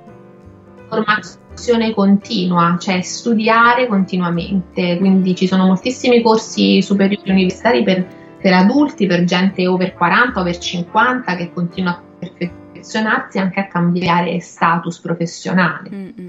formazione 0.88 1.92
continua, 1.94 2.77
cioè 2.79 3.01
studiare 3.01 3.88
continuamente. 3.88 4.99
Quindi 4.99 5.35
ci 5.35 5.46
sono 5.49 5.66
moltissimi 5.66 6.23
corsi 6.23 6.81
superiori 6.81 7.31
universitari 7.31 7.83
per, 7.83 8.07
per 8.40 8.53
adulti, 8.53 9.07
per 9.07 9.25
gente 9.25 9.66
over 9.66 9.94
40, 9.94 10.40
over 10.40 10.57
50 10.57 11.37
che 11.37 11.53
continua 11.53 11.90
a 11.90 12.03
perfezionarsi 12.18 13.38
anche 13.38 13.61
a 13.61 13.66
cambiare 13.66 14.38
status 14.38 15.01
professionale. 15.01 15.90
Mm-hmm. 15.92 16.29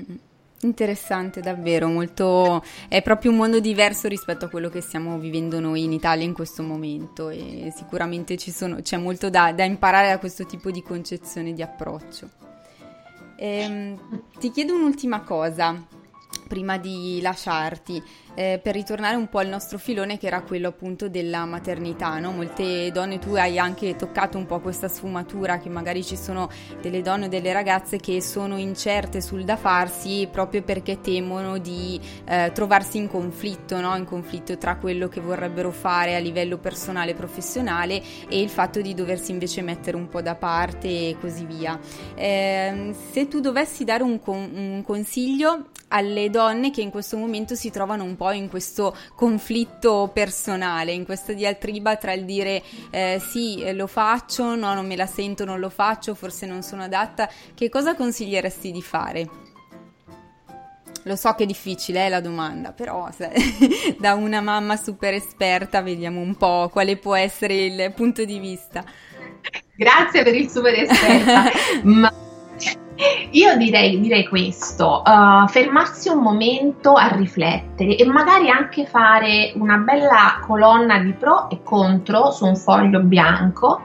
Interessante 0.64 1.42
davvero, 1.42 1.88
molto... 1.88 2.64
è 2.88 3.02
proprio 3.02 3.32
un 3.32 3.38
mondo 3.38 3.60
diverso 3.60 4.08
rispetto 4.08 4.46
a 4.46 4.50
quello 4.50 4.70
che 4.70 4.82
stiamo 4.82 5.18
vivendo 5.18 5.60
noi 5.60 5.84
in 5.84 5.92
Italia 5.92 6.24
in 6.24 6.34
questo 6.34 6.62
momento 6.62 7.30
e 7.30 7.74
sicuramente 7.76 8.38
sono, 8.38 8.82
c'è 8.82 8.98
molto 8.98 9.30
da, 9.30 9.54
da, 9.54 9.64
imparare 9.64 10.10
da 10.10 10.20
questo 10.20 10.46
tipo 10.46 10.70
di 10.70 10.84
concezione 10.84 11.54
di 11.54 11.64
approccio. 11.64 12.30
Ehm, 13.38 14.28
ti 14.38 14.52
chiedo 14.52 14.76
un'ultima 14.76 15.22
cosa 15.22 15.84
prima 16.48 16.78
di 16.78 17.20
lasciarti 17.22 18.04
eh, 18.36 18.60
per 18.62 18.74
ritornare 18.74 19.16
un 19.16 19.28
po' 19.28 19.40
al 19.40 19.48
nostro 19.48 19.78
filone 19.78 20.18
che 20.18 20.28
era 20.28 20.42
quello 20.42 20.70
appunto 20.70 21.10
della 21.10 21.46
maternità, 21.46 22.18
no? 22.20 22.32
molte 22.32 22.92
donne, 22.92 23.20
tu 23.20 23.36
hai 23.36 23.60
anche 23.60 23.96
toccato 23.96 24.38
un 24.38 24.46
po' 24.46 24.60
questa 24.60 24.88
sfumatura 24.88 25.58
che 25.60 25.70
magari 25.70 26.04
ci 26.04 26.16
sono 26.16 26.50
delle 26.82 27.02
donne 27.02 27.26
o 27.26 27.30
delle 27.30 27.54
ragazze 27.54 27.98
che 27.98 28.22
sono 28.22 28.58
incerte 28.58 29.22
sul 29.22 29.44
da 29.44 29.58
farsi 29.58 30.28
proprio 30.32 30.62
perché 30.62 31.02
temono 31.02 31.58
di 31.58 32.00
eh, 32.26 32.52
trovarsi 32.54 32.98
in 32.98 33.10
conflitto, 33.10 33.80
no? 33.80 33.96
in 33.96 34.06
conflitto 34.06 34.58
tra 34.58 34.78
quello 34.78 35.08
che 35.08 35.20
vorrebbero 35.20 35.72
fare 35.72 36.16
a 36.16 36.20
livello 36.20 36.58
personale 36.58 37.12
e 37.12 37.16
professionale 37.16 38.02
e 38.28 38.40
il 38.40 38.50
fatto 38.50 38.82
di 38.82 38.94
doversi 38.94 39.32
invece 39.32 39.62
mettere 39.62 39.98
un 39.98 40.08
po' 40.08 40.22
da 40.22 40.36
parte 40.36 40.88
e 40.88 41.18
così 41.20 41.46
via. 41.46 41.80
Eh, 42.16 42.94
se 43.12 43.28
tu 43.28 43.40
dovessi 43.40 43.84
dare 43.84 44.04
un, 44.04 44.20
con- 44.20 44.52
un 44.54 44.84
consiglio 44.86 45.66
alle 45.90 46.30
donne 46.30 46.72
che 46.72 46.82
in 46.82 46.90
questo 46.90 47.18
momento 47.18 47.56
si 47.56 47.70
trovano 47.70 48.04
un 48.04 48.16
po' 48.22 48.30
in 48.30 48.50
questo 48.50 48.96
conflitto 49.16 50.12
personale, 50.14 50.92
in 50.92 51.06
questa 51.06 51.34
diatriba 51.34 51.96
tra 51.96 52.14
il 52.14 52.24
dire 52.24 52.62
eh, 52.92 53.20
sì, 53.20 53.64
lo 53.74 53.88
faccio, 53.88 54.54
no, 54.54 54.76
non 54.76 54.86
me 54.86 54.96
la 54.96 55.08
sento, 55.08 55.44
non 55.44 55.60
lo 55.60 55.70
faccio, 55.70 56.14
forse 56.14 56.46
non 56.46 56.62
sono 56.62 56.84
adatta, 56.84 57.28
che 57.56 57.68
cosa 57.70 57.96
consiglieresti 57.96 58.72
di 58.72 58.82
fare? 58.84 59.30
Lo 61.06 61.16
so 61.16 61.34
che 61.34 61.44
è 61.44 61.46
difficile 61.48 62.06
eh, 62.06 62.10
la 62.10 62.22
domanda, 62.22 62.74
però 62.74 63.10
se, 63.12 63.32
da 63.98 64.14
una 64.14 64.40
mamma 64.40 64.76
super 64.78 65.16
esperta 65.16 65.82
vediamo 65.82 66.20
un 66.20 66.36
po' 66.36 66.70
quale 66.72 66.98
può 66.98 67.16
essere 67.16 67.56
il 67.56 67.92
punto 67.96 68.24
di 68.24 68.38
vista. 68.38 68.86
Grazie 69.76 70.22
per 70.22 70.36
il 70.36 70.48
super 70.48 70.76
esperta. 70.76 71.50
Ma 71.82 72.14
io 73.32 73.58
direi, 73.58 74.00
direi 74.00 74.28
questo, 74.28 75.02
uh, 75.06 75.48
fermarsi 75.48 76.10
un 76.10 76.20
momento 76.20 76.94
a 76.94 77.08
riflettere 77.08 77.96
e 77.98 78.06
magari 78.06 78.50
anche 78.50 78.86
fare 78.86 79.52
una 79.56 79.78
bella 79.78 80.40
colonna 80.46 81.00
di 81.00 81.14
pro 81.14 81.50
e 81.50 81.62
contro 81.64 82.32
su 82.32 82.46
un 82.46 82.56
foglio 82.56 83.02
bianco 83.02 83.82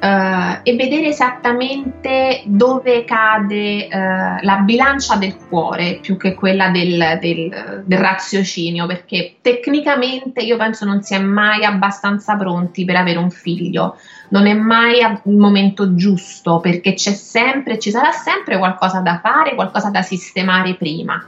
Uh, 0.00 0.60
e 0.62 0.76
vedere 0.76 1.08
esattamente 1.08 2.42
dove 2.44 3.02
cade 3.02 3.88
uh, 3.90 4.44
la 4.44 4.58
bilancia 4.64 5.16
del 5.16 5.34
cuore 5.48 5.98
più 6.00 6.16
che 6.16 6.34
quella 6.34 6.68
del, 6.68 7.18
del, 7.20 7.82
del, 7.84 7.98
raziocinio, 7.98 8.86
perché 8.86 9.38
tecnicamente 9.40 10.40
io 10.42 10.56
penso 10.56 10.84
non 10.84 11.02
si 11.02 11.14
è 11.14 11.18
mai 11.18 11.64
abbastanza 11.64 12.36
pronti 12.36 12.84
per 12.84 12.94
avere 12.94 13.18
un 13.18 13.32
figlio, 13.32 13.96
non 14.28 14.46
è 14.46 14.54
mai 14.54 14.98
il 15.00 15.36
momento 15.36 15.92
giusto 15.96 16.60
perché 16.60 16.94
c'è 16.94 17.12
sempre, 17.12 17.80
ci 17.80 17.90
sarà 17.90 18.12
sempre 18.12 18.56
qualcosa 18.56 19.00
da 19.00 19.18
fare, 19.20 19.56
qualcosa 19.56 19.90
da 19.90 20.02
sistemare 20.02 20.76
prima. 20.76 21.20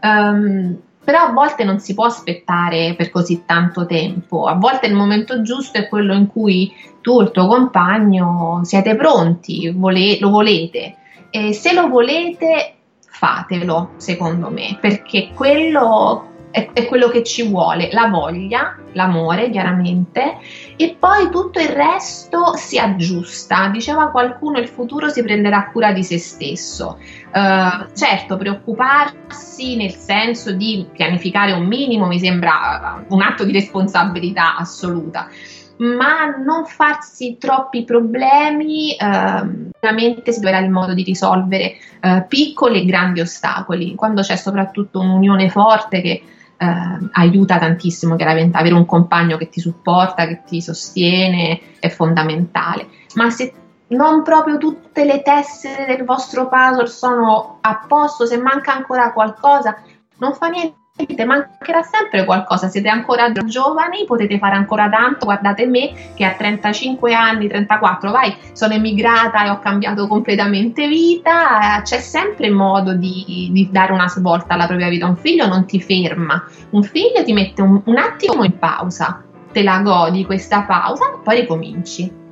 Um, 0.00 0.78
però 1.04 1.20
a 1.20 1.32
volte 1.32 1.64
non 1.64 1.78
si 1.78 1.94
può 1.94 2.06
aspettare 2.06 2.94
per 2.96 3.10
così 3.10 3.44
tanto 3.44 3.86
tempo, 3.86 4.46
a 4.46 4.54
volte 4.54 4.86
il 4.86 4.94
momento 4.94 5.42
giusto 5.42 5.78
è 5.78 5.88
quello 5.88 6.14
in 6.14 6.26
cui 6.26 6.72
tu 7.00 7.20
e 7.20 7.24
il 7.24 7.30
tuo 7.30 7.46
compagno 7.46 8.60
siete 8.64 8.96
pronti, 8.96 9.70
vole- 9.70 10.18
lo 10.18 10.30
volete. 10.30 10.96
E 11.30 11.52
se 11.52 11.72
lo 11.74 11.88
volete 11.88 12.74
fatelo 13.06 13.90
secondo 13.96 14.50
me 14.50 14.76
perché 14.80 15.30
quello 15.34 16.33
è, 16.54 16.70
è, 16.72 16.86
quello 16.86 17.08
che 17.08 17.24
ci 17.24 17.48
vuole, 17.48 17.88
la 17.90 18.06
voglia, 18.06 18.76
l'amore 18.92 19.50
chiaramente 19.50 20.36
e 20.76 20.94
poi 20.96 21.28
tutto 21.28 21.58
il 21.58 21.66
resto 21.66 22.54
si 22.54 22.78
aggiusta. 22.78 23.66
Diceva 23.72 24.10
qualcuno 24.10 24.58
il 24.58 24.68
futuro 24.68 25.08
si 25.08 25.24
prenderà 25.24 25.68
cura 25.72 25.92
di 25.92 26.04
se 26.04 26.16
stesso. 26.16 27.00
Uh, 27.32 27.92
certo, 27.92 28.36
preoccuparsi 28.36 29.74
nel 29.74 29.90
senso 29.90 30.52
di 30.52 30.86
pianificare 30.92 31.50
un 31.50 31.66
minimo 31.66 32.06
mi 32.06 32.20
sembra 32.20 33.04
un 33.08 33.20
atto 33.20 33.44
di 33.44 33.50
responsabilità 33.50 34.56
assoluta 34.56 35.28
ma 35.76 36.26
non 36.26 36.66
farsi 36.66 37.36
troppi 37.36 37.82
problemi, 37.82 38.94
eh, 38.94 40.32
si 40.32 40.40
troverà 40.40 40.58
il 40.60 40.70
modo 40.70 40.94
di 40.94 41.02
risolvere 41.02 41.74
eh, 42.00 42.24
piccoli 42.28 42.82
e 42.82 42.84
grandi 42.84 43.20
ostacoli, 43.20 43.96
quando 43.96 44.22
c'è 44.22 44.36
soprattutto 44.36 45.00
un'unione 45.00 45.50
forte 45.50 46.00
che 46.00 46.22
eh, 46.56 47.08
aiuta 47.12 47.58
tantissimo 47.58 48.16
chiaramente 48.16 48.56
avere 48.56 48.74
un 48.74 48.86
compagno 48.86 49.36
che 49.36 49.48
ti 49.48 49.60
supporta, 49.60 50.26
che 50.26 50.42
ti 50.44 50.60
sostiene, 50.60 51.60
è 51.78 51.88
fondamentale. 51.88 52.88
Ma 53.14 53.30
se 53.30 53.52
non 53.88 54.22
proprio 54.22 54.58
tutte 54.58 55.04
le 55.04 55.22
tessere 55.22 55.84
del 55.86 56.04
vostro 56.04 56.48
puzzle 56.48 56.86
sono 56.86 57.58
a 57.60 57.84
posto, 57.86 58.26
se 58.26 58.38
manca 58.38 58.74
ancora 58.74 59.12
qualcosa, 59.12 59.76
non 60.18 60.34
fa 60.34 60.48
niente 60.48 60.82
mancherà 61.24 61.82
sempre 61.82 62.24
qualcosa, 62.24 62.68
siete 62.68 62.88
ancora 62.88 63.32
giovani, 63.32 64.04
potete 64.06 64.38
fare 64.38 64.54
ancora 64.54 64.88
tanto, 64.88 65.24
guardate 65.24 65.66
me 65.66 65.92
che 66.14 66.24
a 66.24 66.34
35 66.34 67.12
anni, 67.12 67.48
34, 67.48 68.10
vai, 68.10 68.34
sono 68.52 68.74
emigrata 68.74 69.44
e 69.44 69.50
ho 69.50 69.58
cambiato 69.58 70.06
completamente 70.06 70.86
vita, 70.86 71.80
c'è 71.82 71.98
sempre 71.98 72.50
modo 72.50 72.94
di, 72.94 73.48
di 73.50 73.68
dare 73.70 73.92
una 73.92 74.08
svolta 74.08 74.54
alla 74.54 74.66
propria 74.66 74.88
vita, 74.88 75.06
un 75.06 75.16
figlio 75.16 75.46
non 75.46 75.66
ti 75.66 75.80
ferma, 75.80 76.44
un 76.70 76.82
figlio 76.82 77.24
ti 77.24 77.32
mette 77.32 77.62
un, 77.62 77.82
un 77.84 77.96
attimo 77.96 78.44
in 78.44 78.56
pausa, 78.58 79.22
te 79.52 79.62
la 79.62 79.80
godi 79.80 80.24
questa 80.24 80.62
pausa 80.62 81.14
e 81.14 81.18
poi 81.22 81.40
ricominci. 81.40 82.22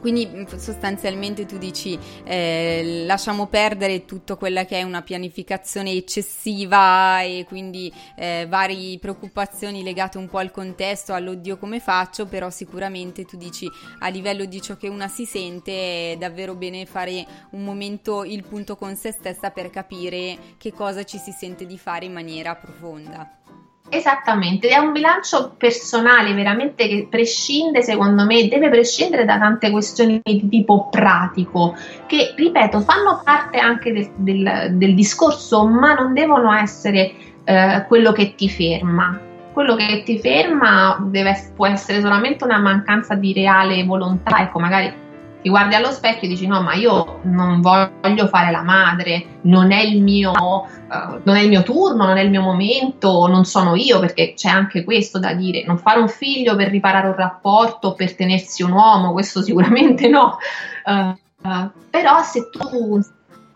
Quindi 0.00 0.26
mm, 0.26 0.44
sostanzialmente 0.56 1.46
tu 1.46 1.58
dici 1.58 1.98
eh, 2.24 3.04
lasciamo 3.06 3.46
perdere 3.46 4.04
tutto 4.04 4.36
quella 4.36 4.64
che 4.64 4.78
è 4.78 4.82
una 4.82 5.02
pianificazione 5.02 5.92
eccessiva 5.92 7.20
e 7.20 7.44
quindi 7.46 7.92
eh, 8.16 8.46
varie 8.48 8.98
preoccupazioni 8.98 9.82
legate 9.82 10.18
un 10.18 10.28
po' 10.28 10.38
al 10.38 10.50
contesto, 10.50 11.12
all'oddio 11.12 11.58
come 11.58 11.80
faccio, 11.80 12.26
però 12.26 12.50
sicuramente 12.50 13.24
tu 13.24 13.36
dici 13.36 13.68
a 14.00 14.08
livello 14.08 14.46
di 14.46 14.60
ciò 14.60 14.76
che 14.76 14.88
una 14.88 15.08
si 15.08 15.26
sente 15.26 16.12
è 16.12 16.16
davvero 16.18 16.54
bene 16.54 16.86
fare 16.86 17.26
un 17.50 17.62
momento 17.62 18.24
il 18.24 18.42
punto 18.44 18.76
con 18.76 18.96
se 18.96 19.12
stessa 19.12 19.50
per 19.50 19.70
capire 19.70 20.38
che 20.56 20.72
cosa 20.72 21.04
ci 21.04 21.18
si 21.18 21.32
sente 21.32 21.66
di 21.66 21.78
fare 21.78 22.06
in 22.06 22.12
maniera 22.12 22.54
profonda. 22.56 23.59
Esattamente, 23.92 24.68
è 24.68 24.78
un 24.78 24.92
bilancio 24.92 25.52
personale 25.58 26.32
veramente 26.32 26.86
che 26.86 27.08
prescinde, 27.10 27.82
secondo 27.82 28.24
me, 28.24 28.46
deve 28.46 28.68
prescindere 28.68 29.24
da 29.24 29.36
tante 29.36 29.68
questioni 29.70 30.20
di 30.22 30.48
tipo 30.48 30.88
pratico, 30.88 31.74
che, 32.06 32.32
ripeto, 32.36 32.80
fanno 32.80 33.20
parte 33.24 33.58
anche 33.58 33.92
del, 33.92 34.10
del, 34.14 34.68
del 34.74 34.94
discorso, 34.94 35.66
ma 35.66 35.94
non 35.94 36.14
devono 36.14 36.52
essere 36.52 37.12
eh, 37.42 37.84
quello 37.88 38.12
che 38.12 38.36
ti 38.36 38.48
ferma. 38.48 39.18
Quello 39.52 39.74
che 39.74 40.02
ti 40.04 40.20
ferma 40.20 40.96
deve, 41.10 41.52
può 41.56 41.66
essere 41.66 42.00
solamente 42.00 42.44
una 42.44 42.60
mancanza 42.60 43.16
di 43.16 43.32
reale 43.32 43.82
volontà, 43.82 44.38
ecco, 44.38 44.60
magari 44.60 44.94
ti 45.42 45.48
guardi 45.48 45.74
allo 45.74 45.90
specchio 45.90 46.28
e 46.28 46.30
dici 46.30 46.46
no 46.46 46.60
ma 46.62 46.74
io 46.74 47.20
non 47.22 47.60
voglio 47.60 48.26
fare 48.28 48.50
la 48.50 48.62
madre, 48.62 49.38
non 49.42 49.72
è 49.72 49.80
il 49.80 50.02
mio, 50.02 50.32
uh, 50.32 51.20
non 51.22 51.36
è 51.36 51.40
il 51.40 51.48
mio 51.48 51.62
turno, 51.62 52.04
non 52.04 52.16
è 52.16 52.22
il 52.22 52.30
mio 52.30 52.42
momento, 52.42 53.26
non 53.26 53.44
sono 53.44 53.74
io 53.74 53.98
perché 54.00 54.34
c'è 54.34 54.48
anche 54.48 54.84
questo 54.84 55.18
da 55.18 55.32
dire, 55.32 55.64
non 55.64 55.78
fare 55.78 56.00
un 56.00 56.08
figlio 56.08 56.56
per 56.56 56.68
riparare 56.68 57.08
un 57.08 57.16
rapporto, 57.16 57.94
per 57.94 58.14
tenersi 58.14 58.62
un 58.62 58.72
uomo, 58.72 59.12
questo 59.12 59.40
sicuramente 59.42 60.08
no, 60.08 60.36
uh, 60.84 61.48
uh, 61.48 61.70
però 61.88 62.22
se 62.22 62.50
tu 62.50 63.00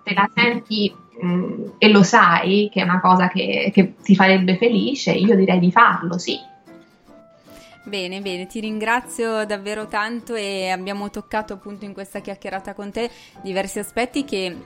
te 0.03 0.15
la 0.15 0.29
senti 0.35 0.95
um, 1.21 1.73
e 1.79 1.89
lo 1.89 2.03
sai 2.03 2.71
che 2.73 2.81
è 2.81 2.85
una 2.85 3.01
cosa 3.01 3.29
che, 3.29 3.71
che 3.75 3.95
ti 4.03 4.15
farebbe 4.15 4.57
felice, 4.57 5.13
io 5.13 5.37
direi 5.37 5.59
di 5.59 5.71
farlo, 5.71 6.19
sì. 6.19 6.53
Bene, 7.87 8.23
bene, 8.23 8.47
ti 8.47 8.61
ringrazio 8.61 9.45
davvero 9.45 9.87
tanto 9.87 10.35
e 10.35 10.71
abbiamo 10.71 11.11
toccato 11.11 11.53
appunto 11.53 11.85
in 11.85 11.93
questa 11.93 12.21
chiacchierata 12.21 12.73
con 12.73 12.91
te 12.91 13.11
diversi 13.43 13.79
aspetti 13.79 14.25
che 14.25 14.57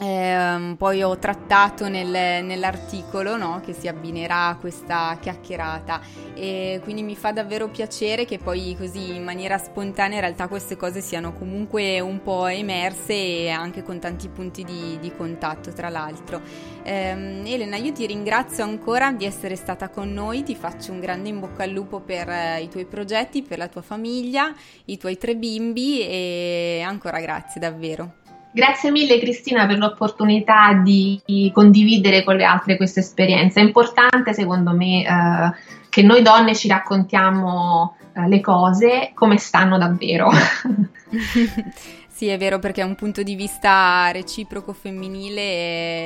eh, 0.00 0.74
poi 0.76 1.02
ho 1.02 1.16
trattato 1.18 1.88
nel, 1.88 2.44
nell'articolo 2.44 3.36
no, 3.36 3.60
che 3.64 3.72
si 3.72 3.86
abbinerà 3.86 4.48
a 4.48 4.56
questa 4.56 5.16
chiacchierata 5.20 6.00
e 6.34 6.80
quindi 6.82 7.02
mi 7.02 7.14
fa 7.14 7.30
davvero 7.30 7.68
piacere 7.68 8.24
che 8.24 8.38
poi 8.38 8.74
così 8.76 9.14
in 9.14 9.22
maniera 9.22 9.56
spontanea 9.56 10.16
in 10.16 10.20
realtà 10.22 10.48
queste 10.48 10.76
cose 10.76 11.00
siano 11.00 11.32
comunque 11.32 12.00
un 12.00 12.22
po' 12.22 12.46
emerse 12.46 13.14
e 13.14 13.50
anche 13.50 13.84
con 13.84 14.00
tanti 14.00 14.28
punti 14.28 14.64
di, 14.64 14.98
di 15.00 15.14
contatto 15.14 15.72
tra 15.72 15.88
l'altro. 15.88 16.40
Eh, 16.82 17.42
Elena 17.44 17.76
io 17.76 17.92
ti 17.92 18.04
ringrazio 18.04 18.64
ancora 18.64 19.12
di 19.12 19.24
essere 19.24 19.54
stata 19.54 19.90
con 19.90 20.12
noi, 20.12 20.42
ti 20.42 20.56
faccio 20.56 20.90
un 20.90 20.98
grande 20.98 21.28
in 21.28 21.38
bocca 21.38 21.62
al 21.62 21.70
lupo 21.70 22.00
per 22.00 22.28
eh, 22.28 22.62
i 22.62 22.68
tuoi 22.68 22.84
progetti, 22.84 23.42
per 23.42 23.58
la 23.58 23.68
tua 23.68 23.82
famiglia, 23.82 24.52
i 24.86 24.98
tuoi 24.98 25.16
tre 25.16 25.36
bimbi 25.36 26.00
e 26.00 26.82
ancora 26.84 27.20
grazie 27.20 27.60
davvero. 27.60 28.23
Grazie 28.56 28.92
mille 28.92 29.18
Cristina 29.18 29.66
per 29.66 29.78
l'opportunità 29.78 30.74
di 30.74 31.50
condividere 31.52 32.22
con 32.22 32.36
le 32.36 32.44
altre 32.44 32.76
questa 32.76 33.00
esperienza. 33.00 33.58
È 33.58 33.64
importante 33.64 34.32
secondo 34.32 34.70
me 34.70 35.04
eh, 35.04 35.52
che 35.88 36.02
noi 36.02 36.22
donne 36.22 36.54
ci 36.54 36.68
raccontiamo 36.68 37.96
eh, 38.14 38.28
le 38.28 38.40
cose 38.40 39.10
come 39.12 39.38
stanno 39.38 39.76
davvero. 39.76 40.30
Sì, 42.24 42.30
è 42.30 42.38
vero 42.38 42.58
perché 42.58 42.82
un 42.82 42.94
punto 42.94 43.22
di 43.22 43.34
vista 43.34 44.08
reciproco 44.10 44.72
femminile 44.72 45.42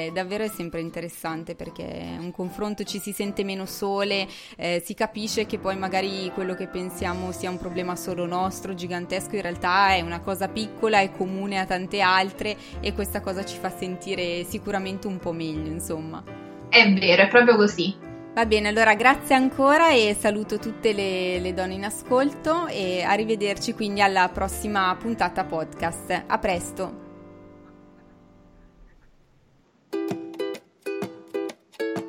è 0.06 0.10
davvero 0.12 0.42
è 0.42 0.48
sempre 0.48 0.80
interessante 0.80 1.54
perché 1.54 2.16
un 2.18 2.32
confronto 2.32 2.82
ci 2.82 2.98
si 2.98 3.12
sente 3.12 3.44
meno 3.44 3.66
sole, 3.66 4.26
eh, 4.56 4.82
si 4.84 4.94
capisce 4.94 5.46
che 5.46 5.60
poi 5.60 5.76
magari 5.76 6.28
quello 6.34 6.56
che 6.56 6.66
pensiamo 6.66 7.30
sia 7.30 7.50
un 7.50 7.58
problema 7.58 7.94
solo 7.94 8.26
nostro, 8.26 8.74
gigantesco, 8.74 9.36
in 9.36 9.42
realtà 9.42 9.94
è 9.94 10.00
una 10.00 10.18
cosa 10.18 10.48
piccola 10.48 10.98
e 11.02 11.12
comune 11.12 11.60
a 11.60 11.66
tante 11.66 12.00
altre 12.00 12.56
e 12.80 12.92
questa 12.94 13.20
cosa 13.20 13.44
ci 13.44 13.56
fa 13.56 13.70
sentire 13.70 14.42
sicuramente 14.42 15.06
un 15.06 15.18
po' 15.18 15.30
meglio, 15.30 15.70
insomma. 15.70 16.20
È 16.68 16.92
vero, 16.94 17.22
è 17.22 17.28
proprio 17.28 17.54
così. 17.54 18.07
Va 18.38 18.46
bene, 18.46 18.68
allora 18.68 18.94
grazie 18.94 19.34
ancora 19.34 19.90
e 19.90 20.16
saluto 20.16 20.58
tutte 20.58 20.92
le, 20.92 21.40
le, 21.40 21.52
donne 21.54 21.74
in 21.74 21.84
ascolto 21.84 22.68
e 22.68 23.02
arrivederci 23.02 23.74
quindi 23.74 24.00
alla 24.00 24.28
prossima 24.28 24.94
puntata 24.96 25.42
podcast. 25.42 26.22
A 26.24 26.38
presto! 26.38 27.07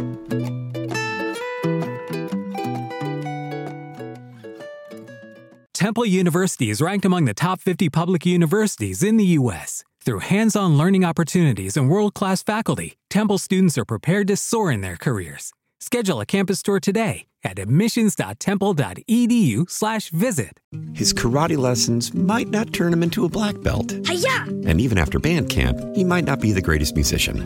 Temple 5.83 6.05
University 6.05 6.69
is 6.69 6.81
ranked 6.81 7.03
among 7.03 7.25
the 7.25 7.33
top 7.33 7.59
50 7.59 7.89
public 7.89 8.25
universities 8.25 9.03
in 9.03 9.17
the 9.17 9.25
U.S. 9.41 9.83
Through 10.01 10.19
hands 10.19 10.55
on 10.55 10.77
learning 10.77 11.03
opportunities 11.03 11.75
and 11.75 11.89
world 11.89 12.13
class 12.13 12.41
faculty, 12.41 12.95
Temple 13.09 13.37
students 13.37 13.77
are 13.77 13.83
prepared 13.83 14.29
to 14.29 14.37
soar 14.37 14.71
in 14.71 14.79
their 14.79 14.95
careers. 14.95 15.51
Schedule 15.81 16.21
a 16.21 16.25
campus 16.25 16.63
tour 16.63 16.79
today 16.79 17.25
at 17.43 17.59
admissions.temple.edu/slash 17.59 20.09
visit. 20.11 20.61
His 20.93 21.13
karate 21.13 21.57
lessons 21.57 22.13
might 22.13 22.47
not 22.47 22.71
turn 22.71 22.93
him 22.93 23.03
into 23.03 23.25
a 23.25 23.29
black 23.29 23.59
belt. 23.59 23.93
Hi-ya! 24.05 24.45
And 24.65 24.79
even 24.79 24.97
after 24.97 25.19
band 25.19 25.49
camp, 25.49 25.77
he 25.93 26.05
might 26.05 26.23
not 26.23 26.39
be 26.39 26.53
the 26.53 26.61
greatest 26.61 26.95
musician. 26.95 27.45